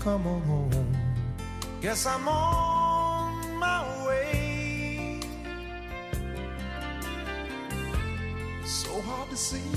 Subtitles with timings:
[0.00, 0.96] Come on home.
[1.82, 5.20] Guess I'm on my way.
[8.64, 9.70] So hard to see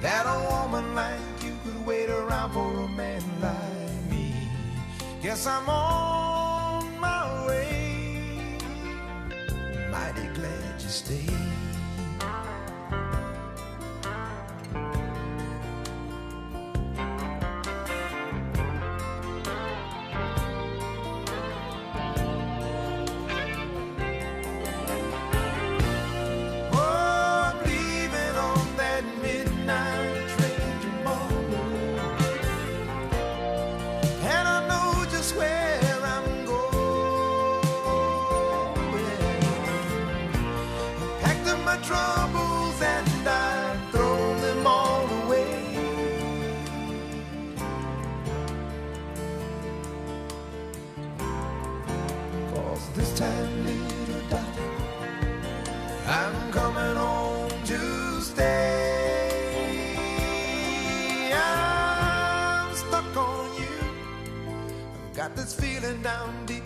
[0.00, 4.32] that a woman like you could wait around for a man like me.
[5.22, 8.58] Guess I'm on my way.
[9.90, 11.43] Mighty glad you stayed.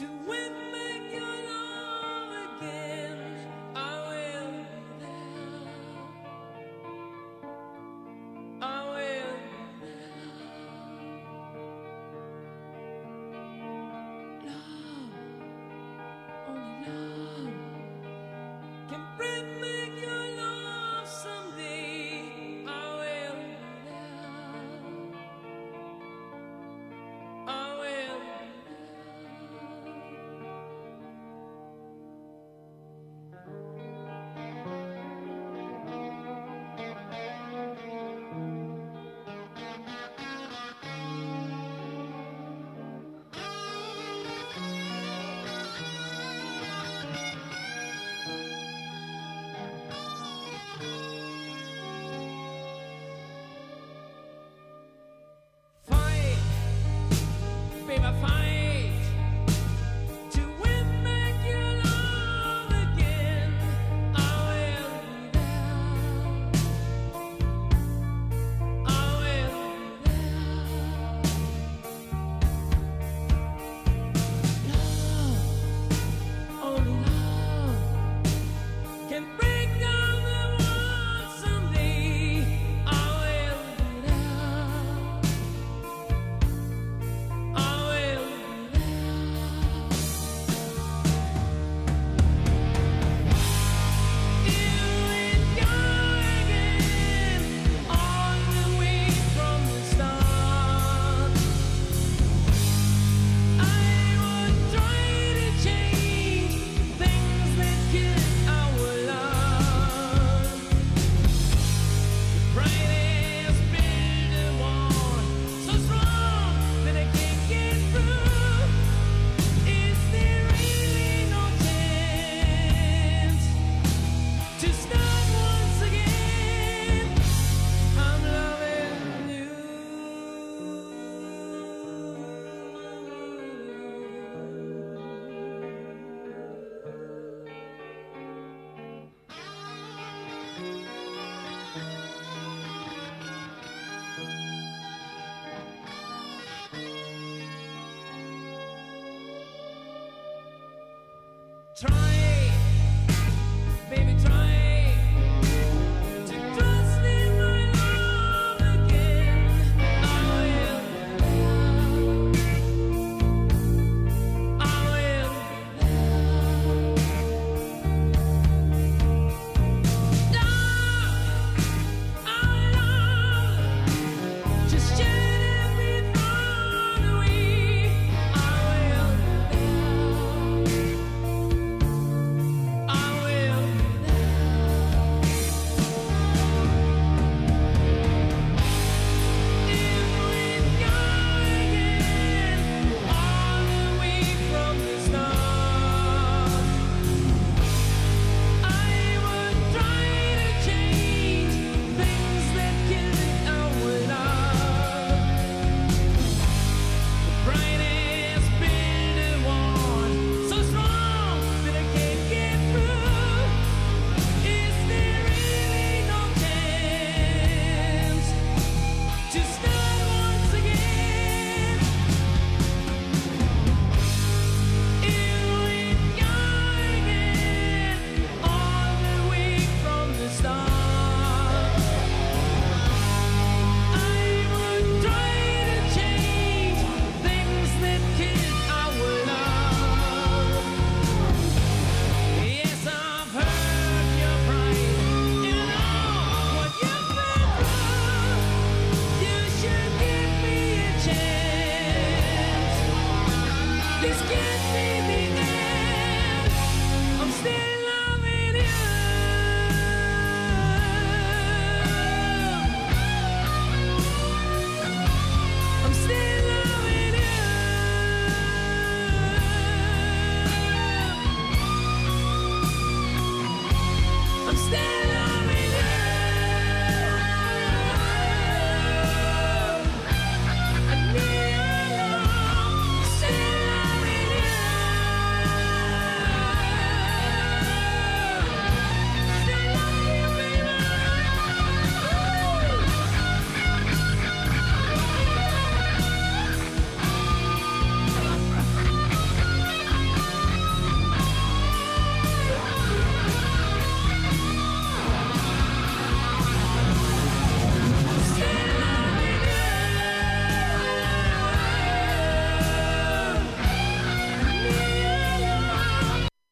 [0.00, 0.39] To win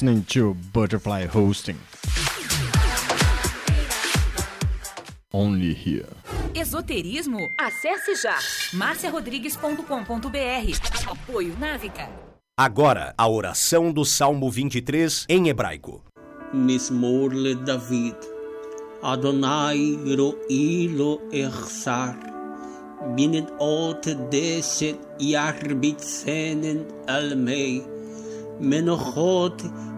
[0.00, 1.76] listening to Butterfly Hosting.
[5.30, 6.08] Only here.
[6.54, 7.38] Esoterismo?
[7.58, 8.38] Acesse já
[8.72, 11.06] marciarodrigues.com.br.
[11.06, 12.08] Apoio Návica.
[12.56, 16.02] Agora, a oração do Salmo 23 em hebraico.
[16.54, 18.16] Mismorle David.
[19.02, 22.16] Adonai ro'i lo echsar.
[23.14, 27.84] Binet ot deset yarbit senen almei.
[28.60, 29.89] Menochot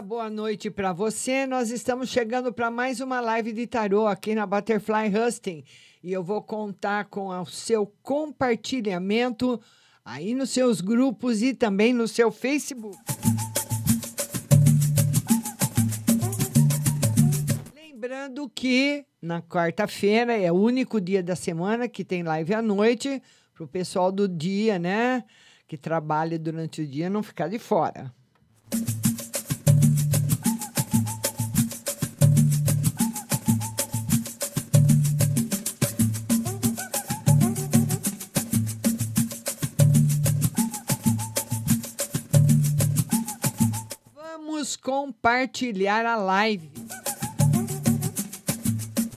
[0.00, 1.46] Boa noite para você.
[1.46, 5.62] Nós estamos chegando para mais uma live de tarô aqui na Butterfly Husting
[6.02, 9.60] e eu vou contar com o seu compartilhamento
[10.02, 12.96] aí nos seus grupos e também no seu Facebook.
[17.74, 23.22] Lembrando que na quarta-feira é o único dia da semana que tem live à noite
[23.52, 25.24] para o pessoal do dia, né?
[25.68, 28.10] Que trabalha durante o dia não ficar de fora.
[44.90, 46.68] Compartilhar a live.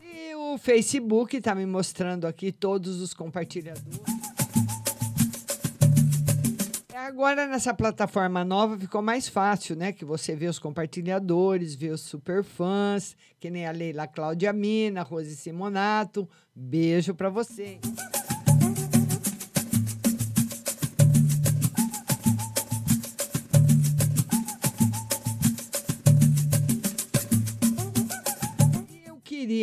[0.04, 4.00] E o Facebook está me mostrando aqui todos os compartilhadores.
[6.94, 9.92] Agora nessa plataforma nova ficou mais fácil, né?
[9.92, 15.36] Que você vê os compartilhadores, vê os superfãs, que nem a Leila Cláudia Mina, Rose
[15.36, 16.30] Simonato.
[16.56, 17.80] Beijo para você.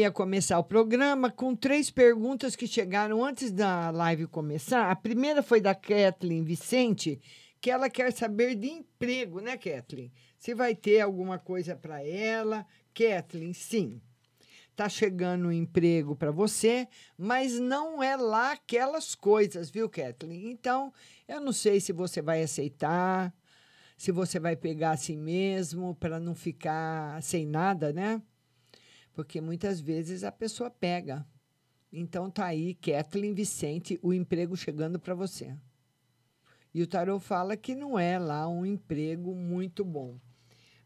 [0.00, 4.90] Queria começar o programa com três perguntas que chegaram antes da live começar.
[4.90, 7.20] A primeira foi da Kathleen Vicente,
[7.60, 10.10] que ela quer saber de emprego, né, Kathleen?
[10.38, 12.66] Se vai ter alguma coisa para ela.
[12.94, 14.00] Kathleen, sim.
[14.74, 16.88] Tá chegando um emprego para você,
[17.18, 20.50] mas não é lá aquelas coisas, viu, Kathleen?
[20.50, 20.90] Então,
[21.28, 23.34] eu não sei se você vai aceitar,
[23.98, 28.22] se você vai pegar assim mesmo, para não ficar sem nada, né?
[29.20, 31.26] Porque muitas vezes a pessoa pega.
[31.92, 35.54] Então tá aí, Kathleen Vicente, o emprego chegando para você.
[36.72, 40.18] E o tarot fala que não é lá um emprego muito bom.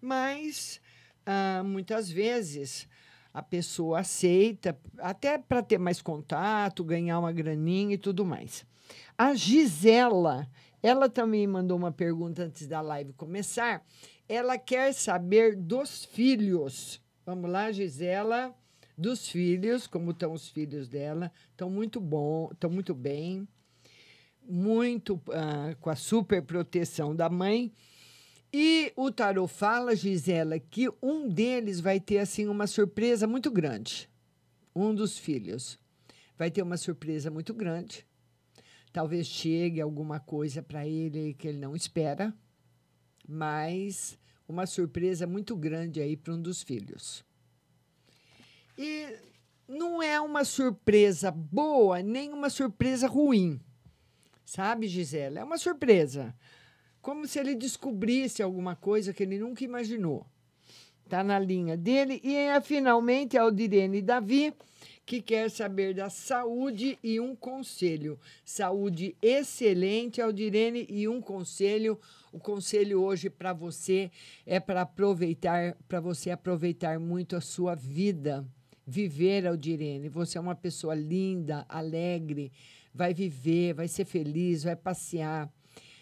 [0.00, 0.80] Mas
[1.24, 2.88] ah, muitas vezes
[3.32, 8.66] a pessoa aceita, até para ter mais contato, ganhar uma graninha e tudo mais.
[9.16, 10.50] A Gisela,
[10.82, 13.86] ela também mandou uma pergunta antes da live começar.
[14.28, 17.03] Ela quer saber dos filhos.
[17.26, 18.54] Vamos lá, Gisela,
[18.98, 21.32] dos filhos, como estão os filhos dela?
[21.50, 23.48] Estão muito bom, estão muito bem,
[24.46, 27.72] muito ah, com a super proteção da mãe.
[28.52, 34.06] E o tarot fala, Gisela, que um deles vai ter assim uma surpresa muito grande.
[34.76, 35.78] Um dos filhos
[36.36, 38.06] vai ter uma surpresa muito grande.
[38.92, 42.34] Talvez chegue alguma coisa para ele que ele não espera,
[43.26, 47.24] mas uma surpresa muito grande aí para um dos filhos.
[48.76, 49.16] E
[49.68, 53.60] não é uma surpresa boa, nem uma surpresa ruim.
[54.44, 55.40] Sabe, Gisela?
[55.40, 56.34] É uma surpresa.
[57.00, 60.26] Como se ele descobrisse alguma coisa que ele nunca imaginou.
[61.04, 62.20] Está na linha dele.
[62.22, 64.54] E é, finalmente a Aldirene Davi,
[65.06, 68.18] que quer saber da saúde e um conselho.
[68.44, 71.98] Saúde excelente, Aldirene, e um conselho.
[72.34, 74.10] O conselho hoje para você
[74.44, 78.44] é para aproveitar, para você aproveitar muito a sua vida.
[78.84, 80.08] Viver, Aldirene.
[80.08, 82.50] Você é uma pessoa linda, alegre,
[82.92, 85.48] vai viver, vai ser feliz, vai passear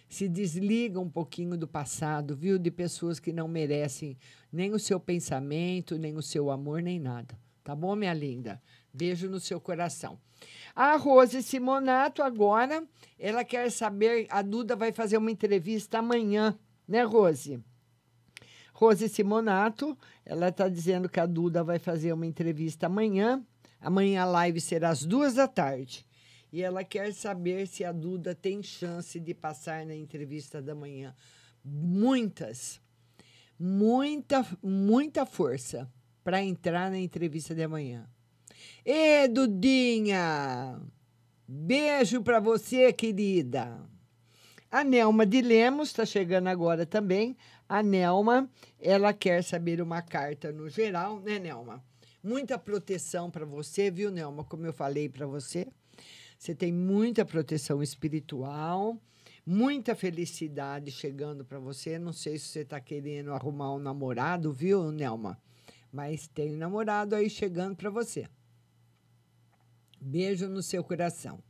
[0.08, 2.58] se desliga um pouquinho do passado, viu?
[2.58, 4.16] De pessoas que não merecem
[4.52, 7.38] nem o seu pensamento, nem o seu amor, nem nada.
[7.64, 8.60] Tá bom, minha linda?
[8.92, 10.18] Beijo no seu coração.
[10.74, 12.84] A Rose Simonato, agora,
[13.18, 14.26] ela quer saber.
[14.28, 17.62] A Duda vai fazer uma entrevista amanhã, né, Rose?
[18.72, 23.44] Rose Simonato, ela está dizendo que a Duda vai fazer uma entrevista amanhã.
[23.80, 26.06] Amanhã a live será às duas da tarde.
[26.52, 31.14] E ela quer saber se a Duda tem chance de passar na entrevista da manhã.
[31.64, 32.80] Muitas,
[33.58, 35.90] muita, muita força
[36.22, 38.06] para entrar na entrevista de amanhã.
[38.84, 40.80] Ê, Dudinha!
[41.46, 43.78] Beijo para você, querida.
[44.70, 47.36] A Nelma de Lemos está chegando agora também.
[47.68, 51.84] A Nelma, ela quer saber uma carta no geral, né, Nelma?
[52.24, 54.44] Muita proteção para você, viu, Nelma?
[54.44, 55.66] Como eu falei para você,
[56.38, 58.96] você tem muita proteção espiritual,
[59.44, 61.98] muita felicidade chegando para você.
[61.98, 65.38] Não sei se você está querendo arrumar um namorado, viu, Nelma?
[65.92, 68.26] Mas tem um namorado aí chegando para você.
[70.04, 71.40] Beijo no seu coração.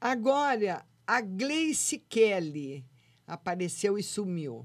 [0.00, 2.86] Agora, a Gleice Kelly
[3.26, 4.64] apareceu e sumiu.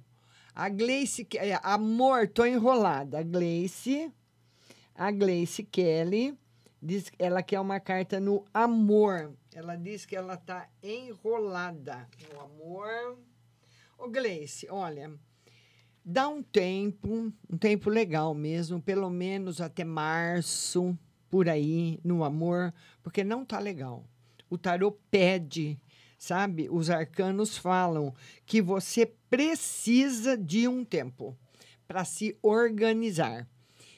[0.54, 3.17] A Gleice, é, amor, tô enrolada.
[3.17, 4.13] A Gleice,
[4.93, 6.38] a Gleice Kelly,
[6.80, 9.34] diz que ela quer uma carta no amor.
[9.52, 13.17] Ela diz que ela tá enrolada no amor.
[13.97, 15.12] Ô, Gleice, olha,
[16.06, 20.95] dá um tempo, um tempo legal mesmo, pelo menos até março,
[21.33, 24.07] por aí, no amor, porque não tá legal.
[24.51, 25.81] O tarô pede,
[26.15, 26.69] sabe?
[26.69, 28.13] Os arcanos falam
[28.45, 31.35] que você precisa de um tempo
[31.87, 33.49] para se organizar.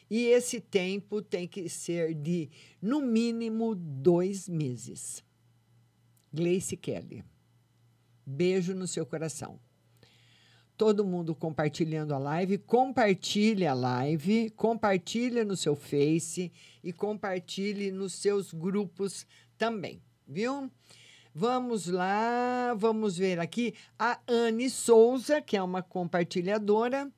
[0.09, 2.49] E esse tempo tem que ser de,
[2.81, 5.21] no mínimo, dois meses.
[6.31, 7.21] Gleice Kelly.
[8.25, 9.59] Beijo no seu coração
[10.77, 12.57] todo mundo compartilhando a live.
[12.57, 16.51] Compartilhe a live, compartilhe no seu Face
[16.83, 19.25] e compartilhe nos seus grupos
[19.57, 20.69] também, viu?
[21.33, 27.11] Vamos lá, vamos ver aqui a Anne Souza, que é uma compartilhadora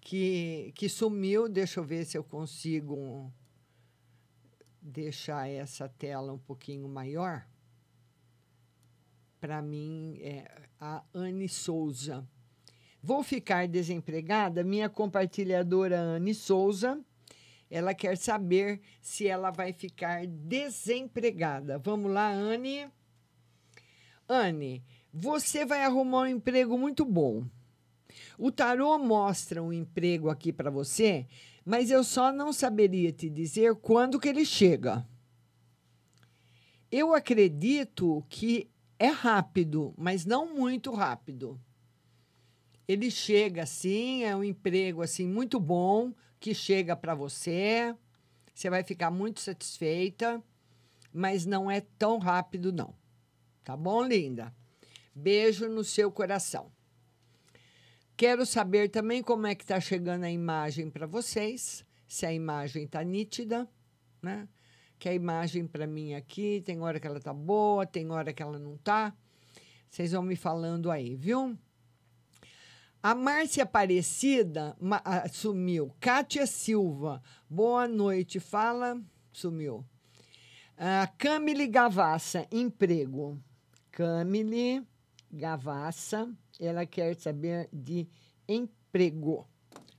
[0.00, 1.46] que, que sumiu.
[1.48, 3.30] Deixa eu ver se eu consigo
[4.80, 7.46] deixar essa tela um pouquinho maior.
[9.40, 12.26] Para mim, é a Anne Souza.
[13.06, 14.64] Vou ficar desempregada?
[14.64, 16.98] Minha compartilhadora Anne Souza,
[17.70, 21.78] ela quer saber se ela vai ficar desempregada.
[21.78, 22.88] Vamos lá, Anne.
[24.26, 27.44] Anne, você vai arrumar um emprego muito bom.
[28.38, 31.26] O tarô mostra um emprego aqui para você,
[31.62, 35.06] mas eu só não saberia te dizer quando que ele chega.
[36.90, 41.60] Eu acredito que é rápido, mas não muito rápido.
[42.86, 47.94] Ele chega assim, é um emprego assim muito bom que chega para você.
[48.54, 50.42] Você vai ficar muito satisfeita,
[51.12, 52.94] mas não é tão rápido não.
[53.64, 54.54] Tá bom, linda?
[55.14, 56.70] Beijo no seu coração.
[58.16, 62.84] Quero saber também como é que está chegando a imagem para vocês, se a imagem
[62.84, 63.68] está nítida,
[64.22, 64.46] né?
[64.98, 68.42] Que a imagem para mim aqui, tem hora que ela tá boa, tem hora que
[68.42, 69.12] ela não tá.
[69.90, 71.58] Vocês vão me falando aí, viu?
[73.04, 75.94] A Márcia Aparecida ah, sumiu.
[76.00, 78.40] Kátia Silva, boa noite.
[78.40, 78.98] Fala,
[79.30, 79.84] sumiu.
[80.74, 83.38] A Camille Gavassa, emprego.
[83.90, 84.82] Camille
[85.30, 88.08] Gavassa, ela quer saber de
[88.48, 89.46] emprego.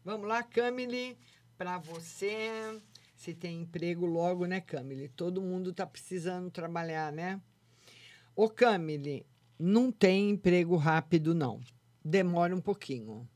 [0.04, 1.16] Vamos lá, Camille,
[1.60, 2.82] para você.
[3.16, 5.10] Se tem emprego logo, né, Camille?
[5.10, 7.40] Todo mundo está precisando trabalhar, né?
[8.36, 9.28] Ô, Camille,
[9.60, 11.62] não tem emprego rápido, não.
[12.08, 13.28] Demora um pouquinho.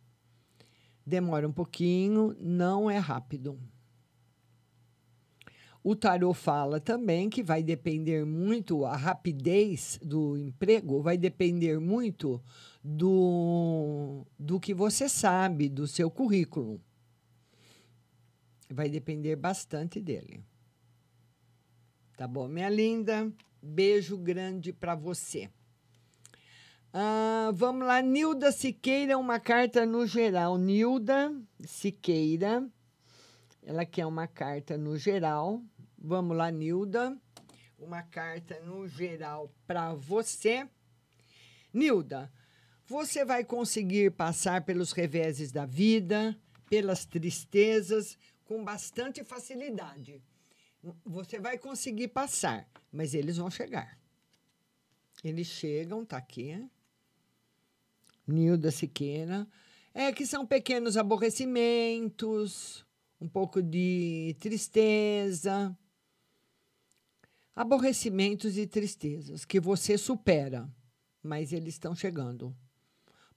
[1.03, 3.59] Demora um pouquinho, não é rápido.
[5.83, 12.39] O tarô fala também que vai depender muito, a rapidez do emprego vai depender muito
[12.83, 16.79] do, do que você sabe, do seu currículo.
[18.69, 20.43] Vai depender bastante dele.
[22.15, 23.33] Tá bom, minha linda?
[23.59, 25.49] Beijo grande para você.
[26.91, 30.57] Ah, vamos lá, Nilda Siqueira, uma carta no geral.
[30.57, 31.31] Nilda
[31.63, 32.67] Siqueira,
[33.61, 35.61] ela quer uma carta no geral.
[35.95, 37.15] Vamos lá, Nilda.
[37.77, 40.67] Uma carta no geral para você.
[41.71, 42.31] Nilda,
[42.87, 46.35] você vai conseguir passar pelos reveses da vida,
[46.67, 50.23] pelas tristezas, com bastante facilidade.
[51.05, 53.99] Você vai conseguir passar, mas eles vão chegar.
[55.23, 56.67] Eles chegam, tá aqui.
[58.29, 59.47] Nilda Siqueira.
[59.93, 62.85] É que são pequenos aborrecimentos,
[63.19, 65.75] um pouco de tristeza.
[67.55, 70.69] Aborrecimentos e tristezas que você supera,
[71.21, 72.55] mas eles estão chegando.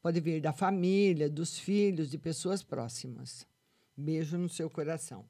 [0.00, 3.46] Pode vir da família, dos filhos, de pessoas próximas.
[3.96, 5.24] Beijo no seu coração.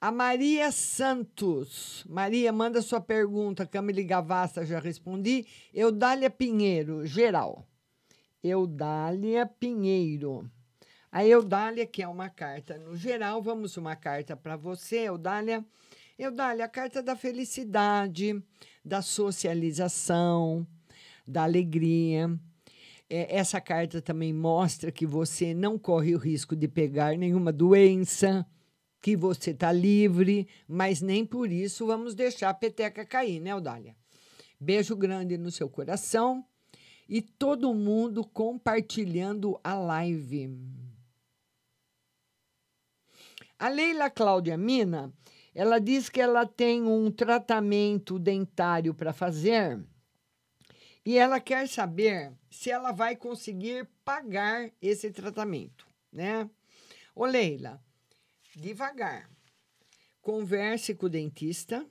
[0.00, 2.04] A Maria Santos.
[2.08, 3.64] Maria, manda sua pergunta.
[3.64, 5.46] Camille Gavassa, já respondi.
[5.72, 7.68] Eudália Pinheiro, geral.
[8.42, 10.50] Eudália Pinheiro.
[11.12, 13.40] A Eudália quer uma carta no geral.
[13.40, 15.64] Vamos uma carta para você, Eudália.
[16.18, 18.42] Eudália, a carta da felicidade,
[18.84, 20.66] da socialização,
[21.24, 22.36] da alegria.
[23.08, 28.44] É, essa carta também mostra que você não corre o risco de pegar nenhuma doença,
[29.00, 33.94] que você está livre, mas nem por isso vamos deixar a peteca cair, né, Eudália?
[34.58, 36.44] Beijo grande no seu coração
[37.08, 40.50] e todo mundo compartilhando a live.
[43.58, 45.12] A Leila Cláudia Mina,
[45.54, 49.80] ela diz que ela tem um tratamento dentário para fazer
[51.04, 56.48] e ela quer saber se ela vai conseguir pagar esse tratamento, né?
[57.14, 57.82] Ô Leila,
[58.54, 59.28] devagar.
[60.20, 61.84] Converse com o dentista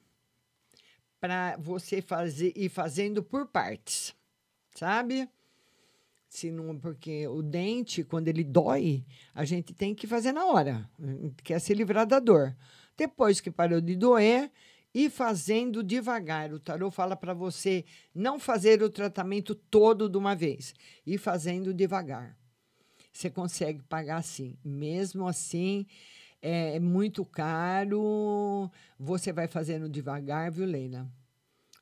[1.20, 4.16] para você fazer ir fazendo por partes,
[4.76, 5.30] sabe?
[6.28, 9.06] Se não, porque o dente, quando ele dói,
[9.36, 10.90] a gente tem que fazer na hora,
[11.44, 12.56] quer se livrar da dor.
[12.96, 14.50] Depois que parou de doer,
[14.94, 16.54] ir fazendo devagar.
[16.54, 20.74] O tarô fala para você não fazer o tratamento todo de uma vez,
[21.06, 22.38] ir fazendo devagar.
[23.12, 24.58] Você consegue pagar sim.
[24.64, 25.86] Mesmo assim,
[26.42, 31.08] é muito caro, você vai fazendo devagar, viu, Leila?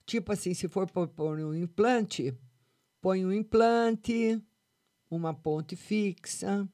[0.05, 2.35] Tipo assim, se for pôr um implante,
[3.01, 4.41] põe um implante,
[5.09, 6.67] uma ponte fixa,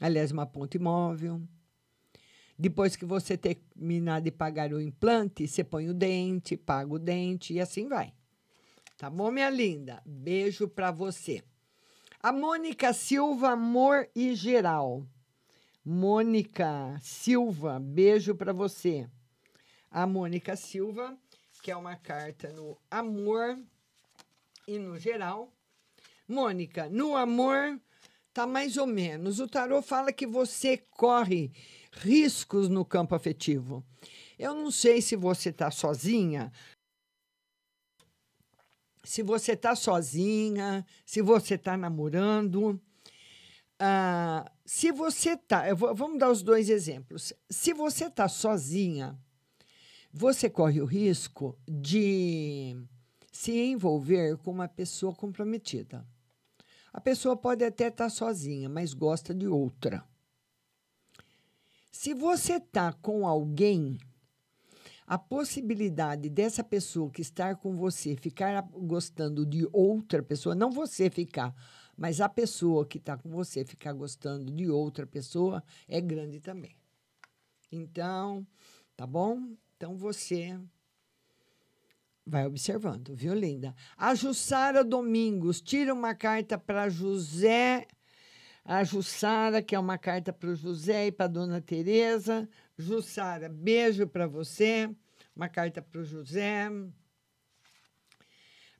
[0.00, 1.42] aliás, uma ponte móvel.
[2.58, 7.52] Depois que você terminar de pagar o implante, você põe o dente, paga o dente
[7.52, 8.14] e assim vai.
[8.96, 10.02] Tá bom, minha linda?
[10.06, 11.44] Beijo para você.
[12.22, 15.06] A Mônica Silva, amor e geral.
[15.84, 19.06] Mônica Silva, beijo para você.
[19.90, 21.16] A Mônica Silva,
[21.62, 23.58] que é uma carta no amor
[24.66, 25.52] e no geral.
[26.28, 27.80] Mônica, no amor
[28.32, 29.40] tá mais ou menos.
[29.40, 31.52] O tarô fala que você corre
[31.92, 33.84] riscos no campo afetivo.
[34.38, 36.52] Eu não sei se você está sozinha,
[39.02, 42.78] se você está sozinha, se você está namorando.
[43.78, 45.72] Ah, se você está.
[45.74, 47.32] Vamos dar os dois exemplos.
[47.48, 49.18] Se você está sozinha,
[50.12, 52.76] você corre o risco de
[53.36, 56.06] se envolver com uma pessoa comprometida.
[56.90, 60.02] A pessoa pode até estar sozinha, mas gosta de outra.
[61.92, 63.98] Se você está com alguém,
[65.06, 71.10] a possibilidade dessa pessoa que está com você ficar gostando de outra pessoa, não você
[71.10, 71.54] ficar,
[71.94, 76.74] mas a pessoa que está com você ficar gostando de outra pessoa é grande também.
[77.70, 78.46] Então,
[78.96, 79.54] tá bom?
[79.76, 80.58] Então você
[82.26, 83.74] vai observando, viu, linda?
[83.96, 87.86] A Jussara Domingos tira uma carta para José,
[88.64, 92.48] a Jussara, que é uma carta para o José e para Dona Teresa.
[92.76, 94.90] Jussara, beijo para você.
[95.36, 96.68] Uma carta para o José,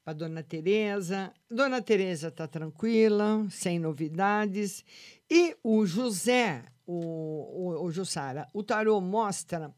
[0.02, 1.32] para Dona Teresa.
[1.48, 4.84] Dona Teresa está tranquila, sem novidades.
[5.30, 9.72] E o José, o, o, o Jussara, o tarô mostra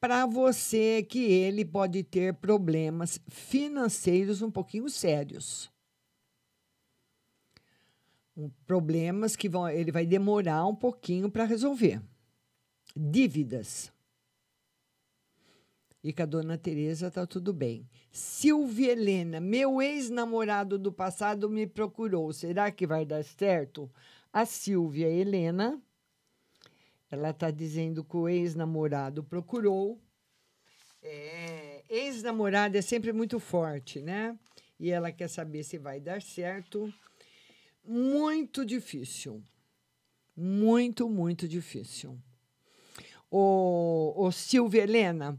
[0.00, 5.70] para você que ele pode ter problemas financeiros um pouquinho sérios.
[8.66, 12.00] Problemas que vão, ele vai demorar um pouquinho para resolver.
[12.96, 13.92] Dívidas.
[16.02, 17.86] E com a dona Tereza está tudo bem.
[18.10, 22.32] Silvia Helena, meu ex-namorado do passado me procurou.
[22.32, 23.90] Será que vai dar certo?
[24.32, 25.78] A Silvia Helena
[27.10, 30.00] ela está dizendo que o ex-namorado procurou.
[31.02, 34.38] É, ex-namorado é sempre muito forte, né?
[34.78, 36.92] E ela quer saber se vai dar certo.
[37.84, 39.42] Muito difícil.
[40.36, 42.18] Muito, muito difícil.
[43.30, 45.38] O, o Silvia Helena,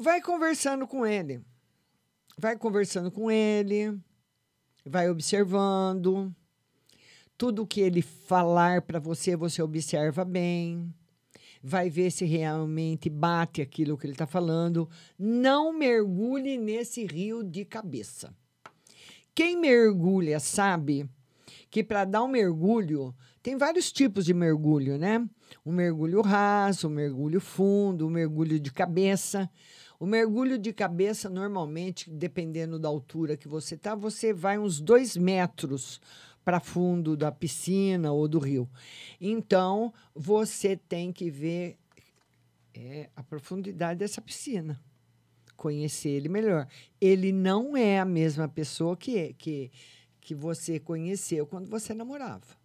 [0.00, 1.42] vai conversando com ele.
[2.38, 3.98] Vai conversando com ele,
[4.84, 6.34] vai observando
[7.36, 10.92] tudo que ele falar para você, você observa bem,
[11.62, 14.88] vai ver se realmente bate aquilo que ele está falando.
[15.18, 18.34] Não mergulhe nesse rio de cabeça.
[19.34, 21.08] Quem mergulha sabe
[21.70, 25.26] que para dar um mergulho, tem vários tipos de mergulho, né?
[25.64, 29.50] Um mergulho raso, um mergulho fundo, um mergulho de cabeça.
[29.98, 35.16] O mergulho de cabeça, normalmente, dependendo da altura que você está, você vai uns dois
[35.16, 36.00] metros
[36.44, 38.68] para fundo da piscina ou do rio.
[39.20, 41.78] Então, você tem que ver
[42.74, 44.80] é, a profundidade dessa piscina,
[45.56, 46.66] conhecer ele melhor.
[47.00, 49.70] Ele não é a mesma pessoa que, que,
[50.20, 52.60] que você conheceu quando você namorava.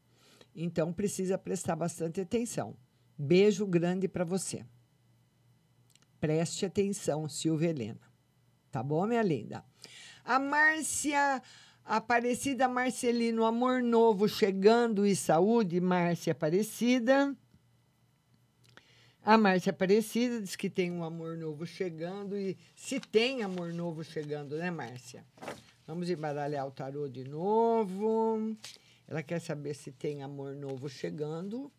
[0.56, 2.76] Então, precisa prestar bastante atenção.
[3.18, 4.66] Beijo grande para você.
[6.20, 8.02] Preste atenção, Silvia Helena.
[8.72, 9.64] Tá bom, minha linda?
[10.26, 11.42] A Márcia
[11.90, 17.34] Aparecida Marcelino, amor novo chegando e saúde, Márcia Aparecida.
[19.24, 24.04] A Márcia Aparecida diz que tem um amor novo chegando e se tem amor novo
[24.04, 25.26] chegando, né, Márcia?
[25.88, 28.54] Vamos embaralhar o tarô de novo.
[29.08, 31.72] Ela quer saber se tem amor novo chegando.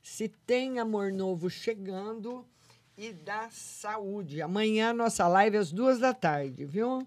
[0.00, 2.46] Se tem amor novo chegando
[2.96, 4.40] e da saúde.
[4.40, 7.06] Amanhã nossa live às duas da tarde, viu?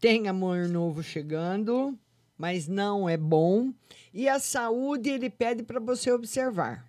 [0.00, 1.98] Tem amor novo chegando,
[2.36, 3.72] mas não é bom.
[4.12, 6.86] E a saúde ele pede para você observar.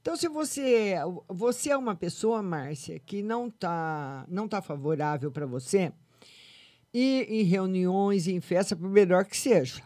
[0.00, 0.94] Então, se você
[1.28, 5.92] você é uma pessoa, Márcia, que não tá não tá favorável para você,
[6.92, 9.82] ir em reuniões, em festa, por melhor que seja.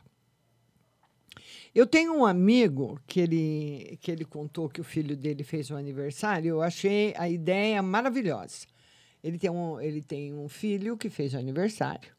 [1.74, 5.76] Eu tenho um amigo que ele, que ele contou que o filho dele fez um
[5.76, 6.50] aniversário.
[6.50, 8.66] Eu achei a ideia maravilhosa.
[9.22, 12.14] Ele tem um, ele tem um filho que fez o aniversário.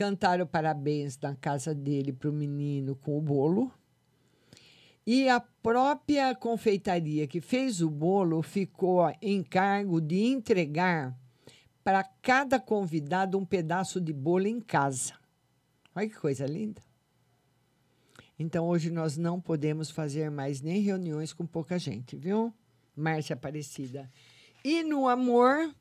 [0.00, 3.70] Cantaram parabéns na casa dele para o menino com o bolo.
[5.06, 11.14] E a própria confeitaria que fez o bolo ficou em cargo de entregar
[11.84, 15.12] para cada convidado um pedaço de bolo em casa.
[15.94, 16.80] Olha que coisa linda.
[18.38, 22.50] Então, hoje nós não podemos fazer mais nem reuniões com pouca gente, viu?
[22.96, 24.10] Márcia Aparecida.
[24.64, 25.74] E no amor,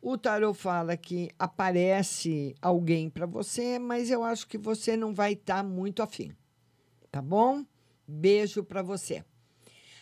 [0.00, 5.32] o tarot fala que aparece alguém para você, mas eu acho que você não vai
[5.32, 6.32] estar tá muito afim.
[7.10, 7.64] Tá bom?
[8.06, 9.24] Beijo para você.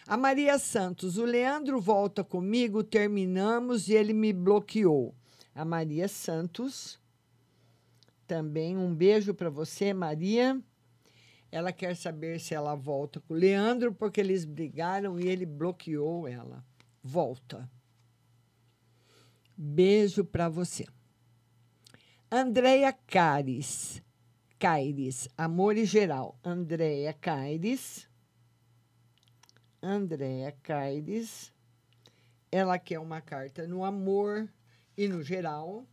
[0.06, 5.14] A Maria Santos, o Leandro volta comigo, terminamos e ele me bloqueou.
[5.54, 7.00] A Maria Santos,
[8.26, 10.60] também um beijo para você, Maria.
[11.50, 16.28] Ela quer saber se ela volta com o Leandro, porque eles brigaram e ele bloqueou
[16.28, 16.64] ela.
[17.02, 17.68] Volta.
[19.56, 20.86] Beijo para você.
[22.30, 24.02] Andréia Caires.
[24.58, 26.38] Caires, amor e geral.
[26.44, 28.08] Andréia Caires.
[29.82, 31.52] Andréia Caires.
[32.50, 34.48] Ela quer uma carta no amor
[34.96, 35.86] e no geral.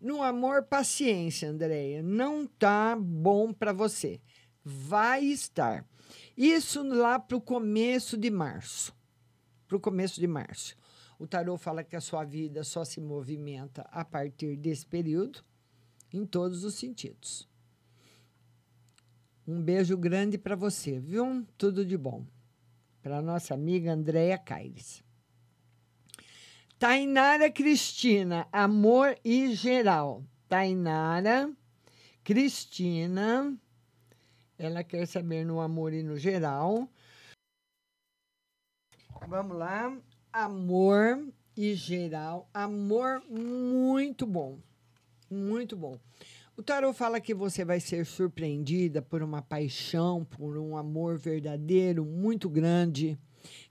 [0.00, 2.02] No amor, paciência, Andréia.
[2.02, 4.20] Não tá bom para você
[4.68, 5.86] vai estar.
[6.36, 8.92] Isso lá para o começo de março.
[9.68, 10.76] Para o começo de março.
[11.18, 15.42] O tarô fala que a sua vida só se movimenta a partir desse período,
[16.12, 17.48] em todos os sentidos.
[19.46, 21.46] Um beijo grande para você, viu?
[21.56, 22.26] Tudo de bom.
[23.02, 25.02] Para nossa amiga Andréia Caires.
[26.78, 30.24] Tainara Cristina, amor e geral.
[30.48, 31.50] Tainara
[32.22, 33.56] Cristina
[34.58, 36.88] ela quer saber no amor e no geral.
[39.28, 39.94] Vamos lá.
[40.38, 42.46] Amor e geral.
[42.52, 44.58] Amor muito bom.
[45.30, 45.98] Muito bom.
[46.54, 52.04] O tarot fala que você vai ser surpreendida por uma paixão, por um amor verdadeiro
[52.04, 53.18] muito grande,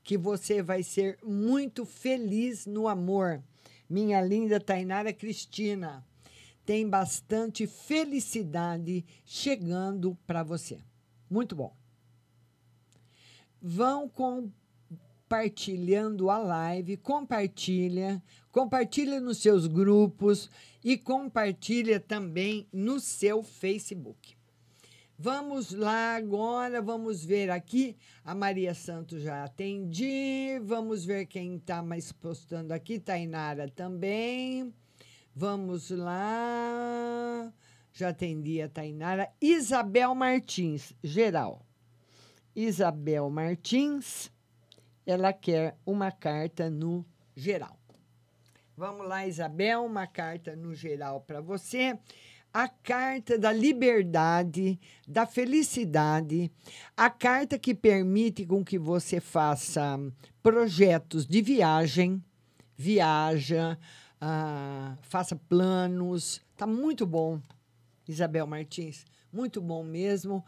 [0.04, 3.44] que você vai ser muito feliz no amor.
[3.88, 6.04] Minha linda Tainara Cristina
[6.66, 10.80] tem bastante felicidade chegando para você.
[11.30, 11.76] Muito bom.
[13.62, 14.10] Vão
[15.26, 20.52] compartilhando a live, compartilha, compartilha nos seus grupos
[20.84, 24.36] e compartilha também no seu Facebook.
[25.18, 27.98] Vamos lá agora, vamos ver aqui.
[28.24, 30.60] A Maria Santos já atendi.
[30.64, 33.00] Vamos ver quem está mais postando aqui.
[33.00, 34.72] Tainara também.
[35.34, 37.52] Vamos lá.
[37.94, 39.32] Já atendi a Tainara.
[39.42, 41.66] Isabel Martins, geral.
[42.54, 44.30] Isabel Martins,
[45.06, 47.78] ela quer uma carta no geral.
[48.78, 51.98] Vamos lá, Isabel, uma carta no geral para você.
[52.54, 56.52] A carta da liberdade, da felicidade,
[56.96, 60.00] a carta que permite com que você faça
[60.42, 62.24] projetos de viagem,
[62.78, 63.78] viaja,
[64.20, 66.42] ah, faça planos.
[66.56, 67.40] Tá muito bom,
[68.08, 69.06] Isabel Martins.
[69.32, 70.44] Muito bom mesmo.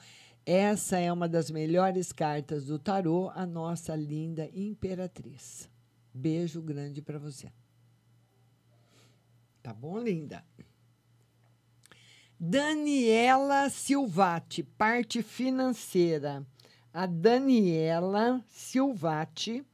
[0.50, 5.70] Essa é uma das melhores cartas do tarô, a nossa linda imperatriz.
[6.14, 7.52] Beijo grande para você.
[9.62, 10.46] Tá bom, linda?
[12.40, 16.48] Daniela Silvati, parte financeira.
[16.94, 19.66] A Daniela Silvati.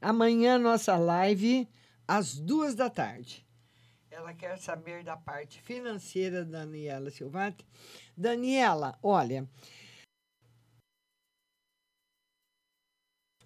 [0.00, 1.68] Amanhã nossa live
[2.08, 3.46] às duas da tarde.
[4.10, 7.66] Ela quer saber da parte financeira da Daniela Silvati.
[8.16, 9.46] Daniela, olha.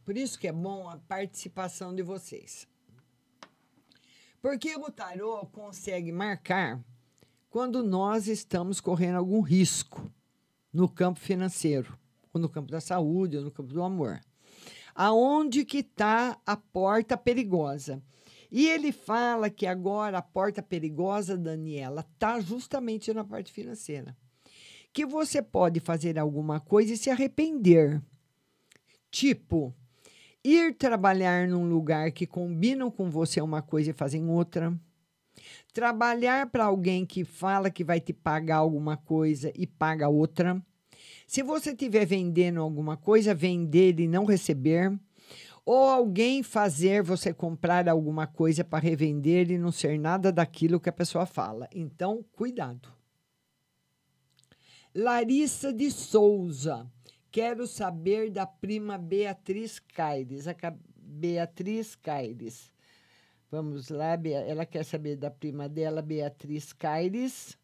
[0.09, 2.66] Por isso que é bom a participação de vocês.
[4.40, 6.82] Porque o tarô consegue marcar
[7.50, 10.11] quando nós estamos correndo algum risco
[10.72, 11.98] no campo financeiro,
[12.32, 14.18] ou no campo da saúde, ou no campo do amor.
[14.94, 18.02] Aonde que está a porta perigosa?
[18.50, 24.16] E ele fala que agora a porta perigosa, Daniela, está justamente na parte financeira.
[24.90, 28.00] Que você pode fazer alguma coisa e se arrepender.
[29.11, 29.76] Tipo,
[30.45, 34.78] ir trabalhar num lugar que combinam com você uma coisa e fazem outra.
[35.72, 40.61] Trabalhar para alguém que fala que vai te pagar alguma coisa e paga outra.
[41.26, 44.99] Se você estiver vendendo alguma coisa, vender e não receber.
[45.64, 50.89] Ou alguém fazer você comprar alguma coisa para revender e não ser nada daquilo que
[50.89, 51.68] a pessoa fala.
[51.74, 52.89] Então, cuidado.
[54.95, 56.91] Larissa de Souza.
[57.30, 60.46] Quero saber da prima Beatriz Caires.
[60.96, 62.72] Beatriz Caires.
[63.50, 67.58] Vamos lá, ela quer saber da prima dela, Beatriz Caires.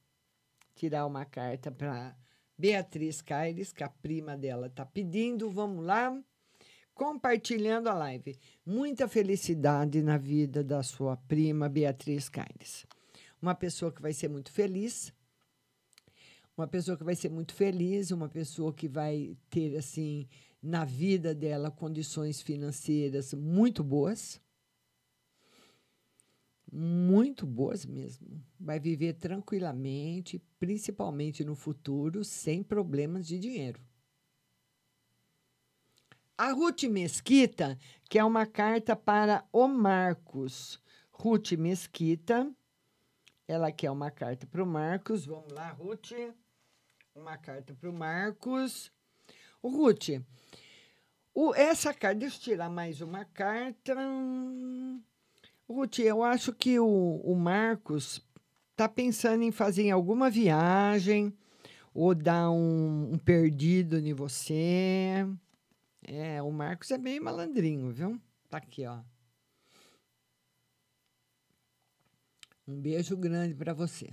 [0.74, 2.16] Tirar uma carta para
[2.58, 5.50] Beatriz Caires, que a prima dela está pedindo.
[5.50, 6.18] Vamos lá.
[6.94, 8.38] Compartilhando a live.
[8.64, 12.86] Muita felicidade na vida da sua prima Beatriz Caires.
[13.42, 15.12] Uma pessoa que vai ser muito feliz
[16.56, 20.28] uma pessoa que vai ser muito feliz, uma pessoa que vai ter assim
[20.62, 24.40] na vida dela condições financeiras muito boas.
[26.72, 28.42] Muito boas mesmo.
[28.58, 33.80] Vai viver tranquilamente, principalmente no futuro, sem problemas de dinheiro.
[36.36, 37.78] A Ruth Mesquita,
[38.08, 40.80] que é uma carta para o Marcos.
[41.12, 42.52] Ruth Mesquita,
[43.46, 45.26] ela quer uma carta para o Marcos.
[45.26, 46.10] Vamos lá, Ruth.
[47.14, 48.90] Uma carta para o Marcos.
[49.62, 50.20] Ô, Ruth,
[51.32, 53.94] o, essa carta, deixa eu tirar mais uma carta.
[55.68, 58.20] Ruth, eu acho que o, o Marcos
[58.72, 61.32] está pensando em fazer alguma viagem
[61.94, 65.24] ou dar um, um perdido em você.
[66.02, 68.20] É, o Marcos é bem malandrinho, viu?
[68.50, 68.98] Tá aqui, ó.
[72.66, 74.12] Um beijo grande para você.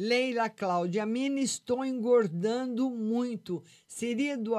[0.00, 3.64] Leila Cláudia, Mina, estou engordando muito.
[3.84, 4.52] Seria do,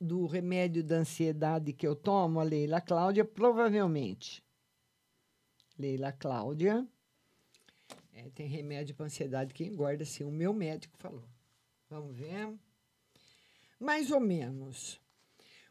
[0.00, 3.24] do remédio da ansiedade que eu tomo, a Leila Cláudia?
[3.24, 4.40] Provavelmente.
[5.76, 6.86] Leila Cláudia.
[8.12, 10.22] É, tem remédio para ansiedade que engorda, sim.
[10.22, 11.24] O meu médico falou.
[11.90, 12.54] Vamos ver.
[13.80, 15.00] Mais ou menos.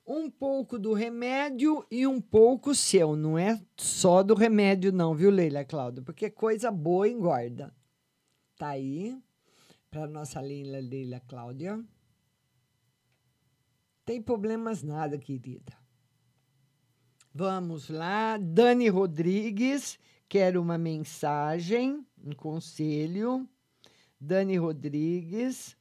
[0.05, 3.15] Um pouco do remédio e um pouco seu.
[3.15, 6.03] Não é só do remédio, não, viu, Leila Cláudia?
[6.03, 7.73] Porque coisa boa engorda.
[8.57, 9.19] Tá aí,
[9.89, 11.83] para nossa Leila, Leila Cláudia.
[14.05, 15.73] Tem problemas nada, querida.
[17.33, 18.37] Vamos lá.
[18.37, 19.97] Dani Rodrigues,
[20.29, 23.47] quero uma mensagem, um conselho.
[24.19, 25.75] Dani Rodrigues,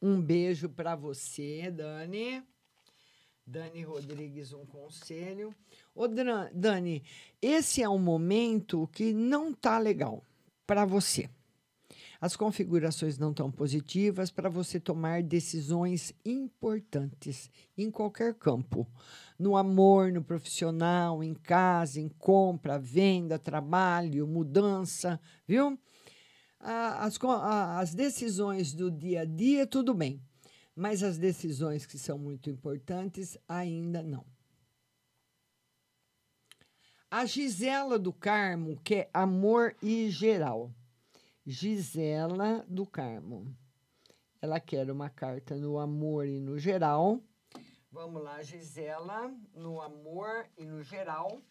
[0.00, 2.42] um beijo para você, Dani.
[3.46, 5.54] Dani Rodrigues, um conselho.
[5.94, 7.02] Ô, Dani,
[7.40, 10.22] esse é um momento que não tá legal
[10.66, 11.28] para você.
[12.22, 18.86] As configurações não estão positivas para você tomar decisões importantes em qualquer campo.
[19.36, 25.76] No amor, no profissional, em casa, em compra, venda, trabalho, mudança, viu?
[26.60, 30.22] As, as decisões do dia a dia, tudo bem.
[30.76, 34.24] Mas as decisões que são muito importantes, ainda não.
[37.10, 40.72] A Gisela do Carmo, que é amor e geral.
[41.44, 43.52] Gisela do Carmo.
[44.40, 47.20] Ela quer uma carta no amor e no geral.
[47.90, 51.42] Vamos lá, Gisela, no amor e no geral.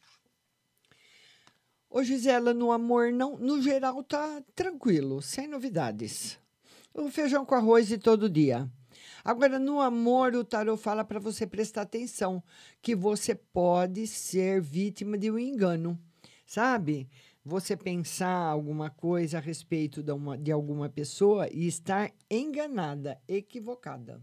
[1.89, 6.39] Ô, Gisela, no amor, não, no geral tá tranquilo, sem novidades.
[6.93, 8.69] O feijão com arroz de todo dia.
[9.23, 12.41] Agora, no amor, o tarot fala para você prestar atenção,
[12.81, 15.99] que você pode ser vítima de um engano,
[16.45, 17.09] sabe?
[17.43, 24.21] Você pensar alguma coisa a respeito de, uma, de alguma pessoa e estar enganada, equivocada.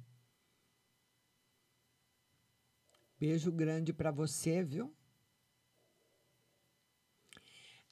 [3.19, 4.95] Beijo grande para você, viu?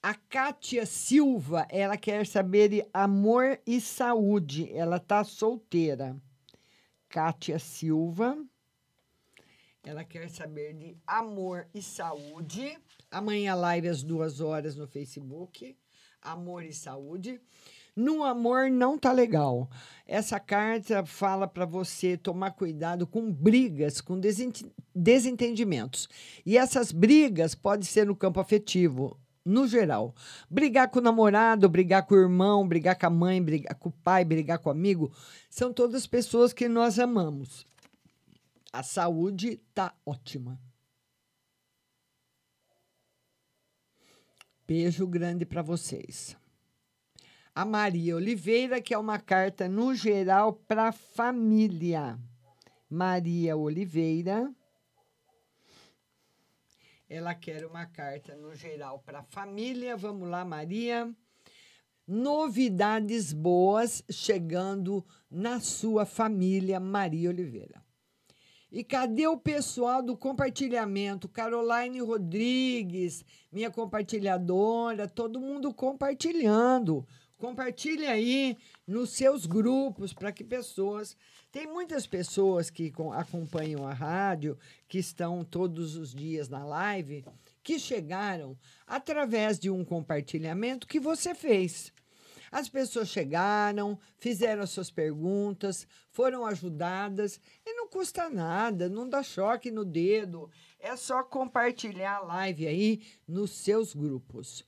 [0.00, 4.72] A Kátia Silva, ela quer saber de amor e saúde.
[4.72, 6.16] Ela tá solteira.
[7.08, 8.38] Kátia Silva.
[9.86, 12.76] Ela quer saber de amor e saúde.
[13.08, 15.76] Amanhã live às duas horas no Facebook.
[16.20, 17.40] Amor e saúde.
[17.94, 19.70] No amor não tá legal.
[20.04, 26.08] Essa carta fala para você tomar cuidado com brigas, com desent- desentendimentos.
[26.44, 30.16] E essas brigas podem ser no campo afetivo, no geral.
[30.50, 33.92] Brigar com o namorado, brigar com o irmão, brigar com a mãe, brigar com o
[34.02, 35.12] pai, brigar com o amigo,
[35.48, 37.64] são todas pessoas que nós amamos.
[38.76, 40.60] A saúde tá ótima.
[44.66, 46.36] Beijo grande para vocês.
[47.54, 52.20] A Maria Oliveira, que é uma carta no geral para família.
[52.86, 54.54] Maria Oliveira.
[57.08, 59.96] Ela quer uma carta no geral para família.
[59.96, 61.10] Vamos lá, Maria.
[62.06, 67.85] Novidades boas chegando na sua família, Maria Oliveira.
[68.76, 71.30] E cadê o pessoal do compartilhamento?
[71.30, 77.08] Caroline Rodrigues, minha compartilhadora, todo mundo compartilhando.
[77.38, 78.54] Compartilhe aí
[78.86, 81.16] nos seus grupos para que pessoas.
[81.50, 87.24] Tem muitas pessoas que com- acompanham a rádio, que estão todos os dias na live,
[87.62, 91.94] que chegaram através de um compartilhamento que você fez.
[92.56, 99.22] As pessoas chegaram, fizeram as suas perguntas, foram ajudadas e não custa nada, não dá
[99.22, 100.50] choque no dedo.
[100.80, 104.64] É só compartilhar a live aí nos seus grupos.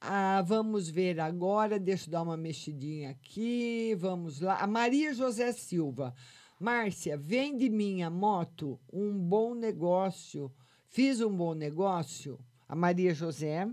[0.00, 3.94] Ah, vamos ver agora, deixa eu dar uma mexidinha aqui.
[4.00, 4.56] Vamos lá.
[4.56, 6.12] A Maria José Silva.
[6.58, 10.52] Márcia, vende minha moto um bom negócio.
[10.88, 12.44] Fiz um bom negócio.
[12.68, 13.68] A Maria José.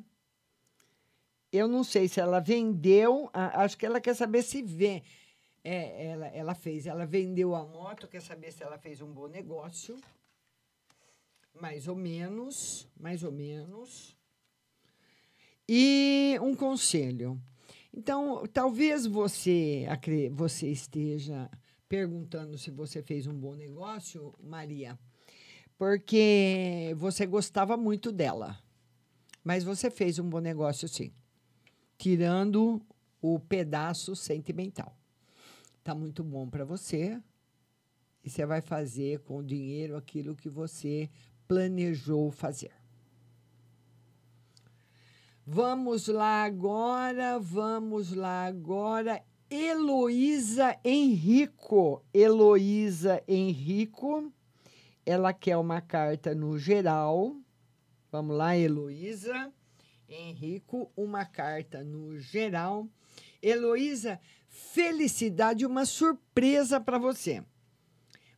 [1.51, 5.03] Eu não sei se ela vendeu, acho que ela quer saber se vê.
[5.63, 9.27] É, ela, ela fez, ela vendeu a moto, quer saber se ela fez um bom
[9.27, 9.97] negócio.
[11.59, 14.15] Mais ou menos, mais ou menos.
[15.67, 17.41] E um conselho.
[17.93, 19.85] Então, talvez você,
[20.31, 21.49] você esteja
[21.87, 24.97] perguntando se você fez um bom negócio, Maria,
[25.77, 28.57] porque você gostava muito dela.
[29.43, 31.11] Mas você fez um bom negócio, sim.
[31.99, 32.81] Tirando
[33.21, 34.95] o pedaço sentimental.
[35.83, 37.21] Tá muito bom para você.
[38.23, 41.09] E você vai fazer com o dinheiro aquilo que você
[41.45, 42.71] planejou fazer.
[45.45, 49.21] Vamos lá agora, vamos lá agora.
[49.49, 52.01] Heloísa Henrico.
[52.13, 54.31] Heloísa Henrico.
[55.05, 57.35] Ela quer uma carta no geral.
[58.09, 59.51] Vamos lá, Heloísa.
[60.09, 62.87] Henrico, uma carta no geral.
[63.41, 67.43] Heloísa, felicidade, uma surpresa para você.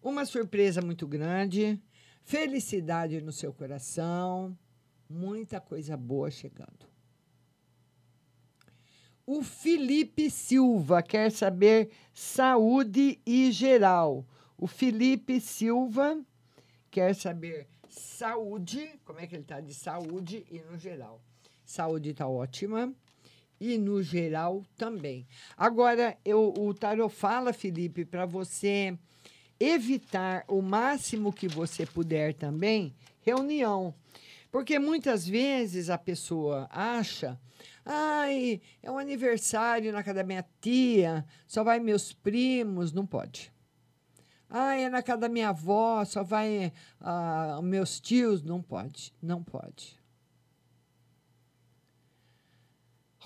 [0.02, 1.82] Uma surpresa muito grande,
[2.24, 4.58] felicidade no seu coração,
[5.10, 6.90] muita coisa boa chegando.
[9.26, 14.28] O Felipe Silva quer saber saúde e geral.
[14.58, 16.20] O Felipe Silva
[16.90, 21.22] quer saber saúde, como é que ele está de saúde e no geral.
[21.72, 22.94] Saúde está ótima
[23.60, 25.28] e no geral também.
[25.56, 28.98] Agora, eu, o Tarot fala, Felipe, para você
[29.60, 33.94] evitar o máximo que você puder também reunião.
[34.52, 37.40] Porque muitas vezes a pessoa acha,
[37.86, 43.54] ai, é um aniversário na casa da minha tia, só vai meus primos, não pode.
[44.50, 49.42] Ah, é na casa da minha avó, só vai ah, meus tios, não pode, não
[49.42, 50.01] pode.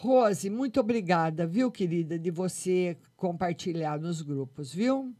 [0.05, 5.11] Rose, muito obrigada, viu, querida, de você compartilhar nos grupos, viu?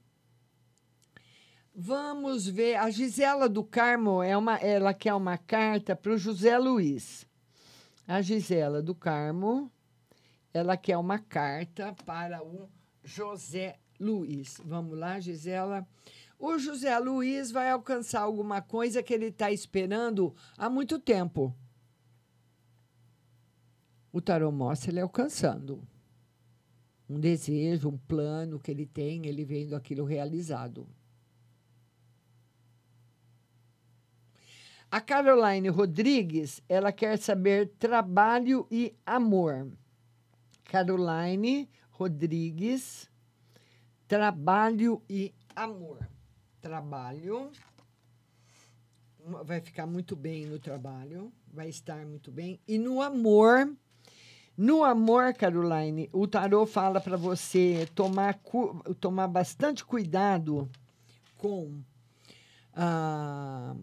[1.74, 2.76] Vamos ver.
[2.76, 7.28] A Gisela do Carmo é uma, ela quer uma carta para o José Luiz.
[8.08, 9.72] A Gisela do Carmo,
[10.54, 12.70] ela quer uma carta para o
[13.04, 14.62] José Luiz.
[14.64, 15.88] Vamos lá, Gisela.
[16.38, 21.56] O José Luiz vai alcançar alguma coisa que ele está esperando há muito tempo.
[24.16, 25.86] O tarô mostra ele alcançando
[27.10, 30.88] um desejo, um plano que ele tem, ele vendo aquilo realizado.
[34.90, 39.70] A Caroline Rodrigues, ela quer saber trabalho e amor.
[40.64, 43.12] Caroline Rodrigues,
[44.08, 46.08] trabalho e amor.
[46.62, 47.52] Trabalho.
[49.44, 52.62] Vai ficar muito bem no trabalho, vai estar muito bem.
[52.66, 53.76] E no amor,
[54.58, 58.40] no amor, Caroline, o tarô fala para você tomar,
[59.00, 60.70] tomar bastante cuidado
[61.38, 61.82] com
[62.74, 63.76] ah,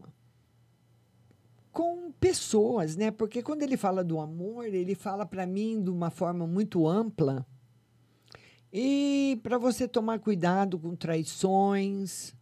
[1.70, 3.10] com pessoas, né?
[3.10, 7.46] Porque quando ele fala do amor, ele fala para mim de uma forma muito ampla.
[8.72, 12.34] E para você tomar cuidado com traições,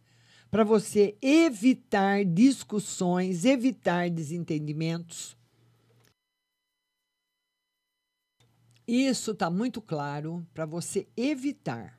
[0.49, 5.37] para você evitar discussões, evitar desentendimentos.
[8.93, 11.97] Isso está muito claro para você evitar.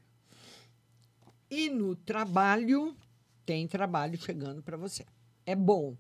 [1.51, 2.95] E no trabalho,
[3.47, 5.07] tem trabalho chegando para você.
[5.47, 5.97] É bom.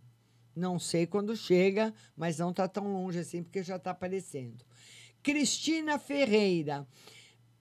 [0.54, 4.62] Não sei quando chega, mas não está tão longe assim, porque já está aparecendo.
[5.22, 6.86] Cristina Ferreira.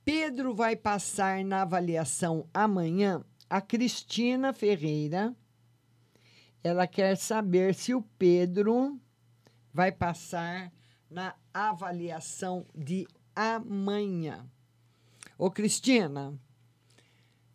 [0.04, 3.24] Pedro vai passar na avaliação amanhã.
[3.50, 5.34] A Cristina Ferreira,
[6.62, 9.00] ela quer saber se o Pedro
[9.74, 10.70] vai passar
[11.10, 14.46] na avaliação de amanhã.
[15.38, 16.34] Ô, Cristina,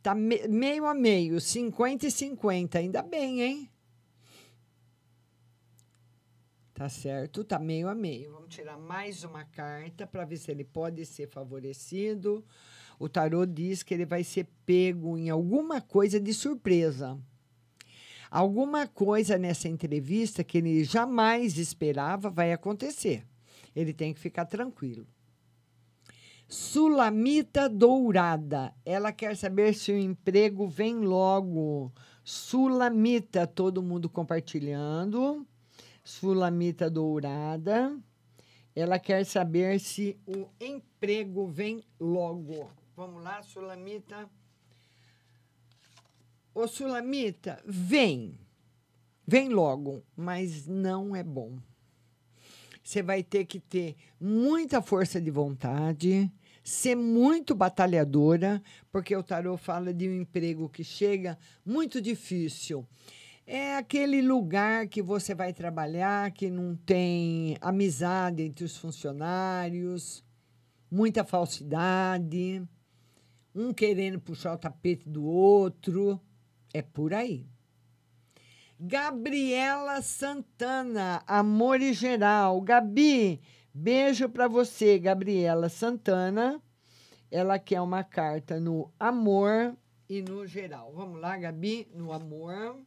[0.02, 2.78] tá me- meio a meio, 50 e 50.
[2.78, 3.70] Ainda bem, hein?
[6.74, 8.32] Tá certo, tá meio a meio.
[8.32, 12.44] Vamos tirar mais uma carta para ver se ele pode ser favorecido.
[12.98, 17.18] O tarô diz que ele vai ser pego em alguma coisa de surpresa.
[18.30, 23.26] Alguma coisa nessa entrevista que ele jamais esperava vai acontecer.
[23.74, 25.06] Ele tem que ficar tranquilo.
[26.48, 28.72] Sulamita Dourada.
[28.84, 31.92] Ela quer saber se o emprego vem logo.
[32.22, 35.46] Sulamita, todo mundo compartilhando.
[36.04, 37.98] Sulamita Dourada.
[38.74, 42.70] Ela quer saber se o emprego vem logo.
[42.94, 44.28] Vamos lá, Sulamita.
[46.54, 48.38] Ô, Sulamita, vem.
[49.26, 51.58] Vem logo, mas não é bom.
[52.86, 56.30] Você vai ter que ter muita força de vontade,
[56.62, 58.62] ser muito batalhadora,
[58.92, 62.86] porque o tarô fala de um emprego que chega muito difícil.
[63.44, 70.24] É aquele lugar que você vai trabalhar que não tem amizade entre os funcionários,
[70.88, 72.62] muita falsidade,
[73.52, 76.20] um querendo puxar o tapete do outro.
[76.72, 77.48] É por aí.
[78.78, 82.60] Gabriela Santana, Amor e Geral.
[82.60, 83.40] Gabi,
[83.72, 86.62] beijo para você, Gabriela Santana.
[87.30, 89.74] Ela quer uma carta no amor
[90.08, 90.92] e no geral.
[90.94, 92.78] Vamos lá, Gabi, no amor.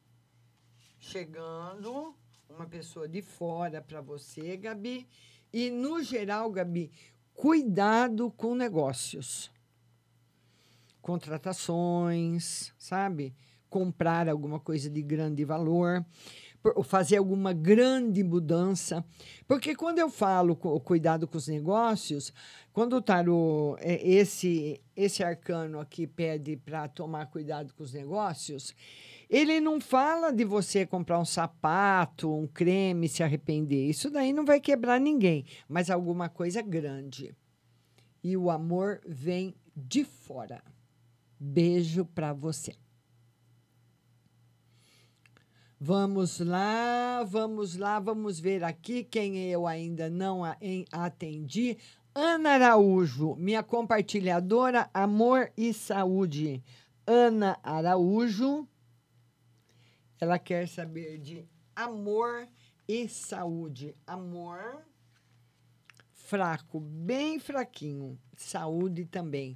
[0.99, 2.15] Chegando,
[2.47, 5.07] uma pessoa de fora para você, Gabi.
[5.51, 6.91] E no geral, Gabi,
[7.33, 9.51] cuidado com negócios.
[11.01, 13.33] Contratações, sabe?
[13.70, 16.05] Comprar alguma coisa de grande valor,
[16.84, 19.05] fazer alguma grande mudança.
[19.47, 22.34] Porque quando eu falo co- cuidado com os negócios,
[22.74, 28.76] quando o tarô, é, esse, esse arcano aqui pede para tomar cuidado com os negócios,
[29.30, 33.88] ele não fala de você comprar um sapato, um creme, se arrepender.
[33.88, 37.34] Isso daí não vai quebrar ninguém, mas alguma coisa grande.
[38.22, 40.61] E o amor vem de fora.
[41.39, 42.76] Beijo para você.
[45.82, 50.41] Vamos lá, vamos lá, vamos ver aqui quem eu ainda não
[50.91, 51.77] atendi.
[52.13, 56.61] Ana Araújo, minha compartilhadora Amor e Saúde.
[57.07, 58.67] Ana Araújo,
[60.19, 62.45] ela quer saber de amor
[62.86, 63.95] e saúde.
[64.05, 64.84] Amor,
[66.11, 68.19] fraco, bem fraquinho.
[68.36, 69.55] Saúde também.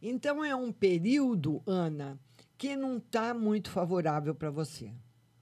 [0.00, 2.18] Então é um período, Ana,
[2.56, 4.90] que não está muito favorável para você.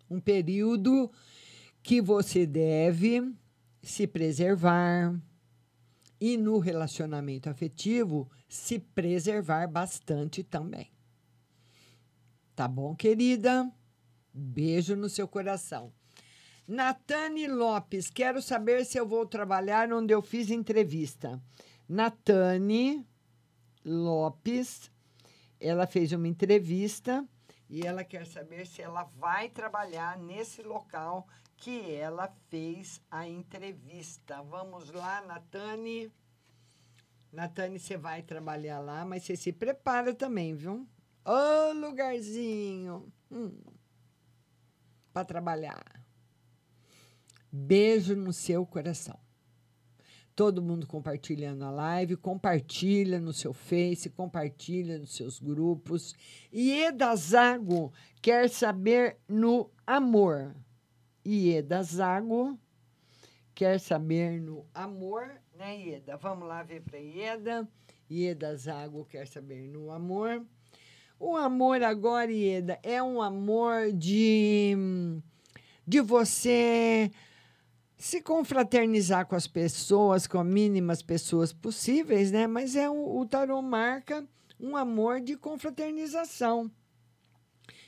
[0.08, 1.10] Um período
[1.82, 3.32] que você deve
[3.82, 5.14] se preservar
[6.20, 10.90] e no relacionamento afetivo se preservar bastante também.
[12.54, 13.70] Tá bom, querida?
[14.32, 15.92] Beijo no seu coração.
[16.66, 21.40] Natane Lopes, quero saber se eu vou trabalhar onde eu fiz entrevista.
[21.88, 23.06] Natane
[23.84, 24.90] Lopes,
[25.60, 27.24] ela fez uma entrevista
[27.68, 34.42] e ela quer saber se ela vai trabalhar nesse local que ela fez a entrevista.
[34.42, 36.12] Vamos lá, Natane.
[37.32, 40.88] Natane, você vai trabalhar lá, mas você se prepara também, viu?
[41.24, 43.12] Ô, lugarzinho.
[43.30, 43.60] Hum,
[45.12, 46.04] para trabalhar.
[47.50, 49.25] Beijo no seu coração.
[50.36, 56.14] Todo mundo compartilhando a live, compartilha no seu Face, compartilha nos seus grupos.
[56.52, 60.54] Ieda Zago quer saber no amor.
[61.24, 62.58] Ieda Zago
[63.54, 66.18] quer saber no amor, né, Ieda?
[66.18, 67.66] Vamos lá ver para Ieda.
[68.10, 70.44] Ieda Zago quer saber no amor.
[71.18, 74.76] O amor agora, Ieda, é um amor de,
[75.86, 77.10] de você
[77.96, 82.46] se confraternizar com as pessoas, com as mínimas pessoas possíveis, né?
[82.46, 84.26] Mas é um, o tarô marca
[84.58, 86.70] um amor de confraternização.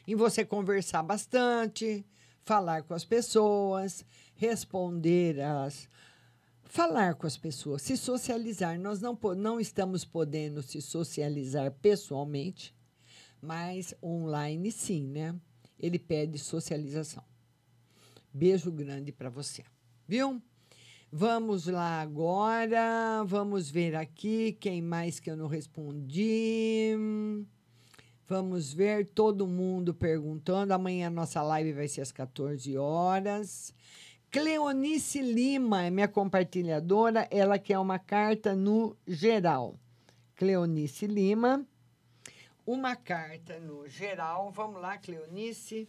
[0.07, 2.05] Em você conversar bastante,
[2.45, 4.05] falar com as pessoas,
[4.35, 5.89] responder as
[6.65, 8.79] falar com as pessoas, se socializar.
[8.79, 12.75] Nós não, não estamos podendo se socializar pessoalmente,
[13.41, 15.35] mas online sim, né?
[15.79, 17.25] Ele pede socialização.
[18.33, 19.65] Beijo grande para você,
[20.09, 20.43] viu?
[21.13, 26.97] Vamos lá agora, vamos ver aqui quem mais que eu não respondi.
[28.27, 30.73] Vamos ver todo mundo perguntando.
[30.73, 33.75] Amanhã a nossa live vai ser às 14 horas.
[34.31, 39.79] Cleonice Lima é minha compartilhadora, ela quer uma carta no geral.
[40.37, 41.67] Cleonice Lima,
[42.67, 44.51] uma carta no geral.
[44.53, 45.89] Vamos lá, Cleonice,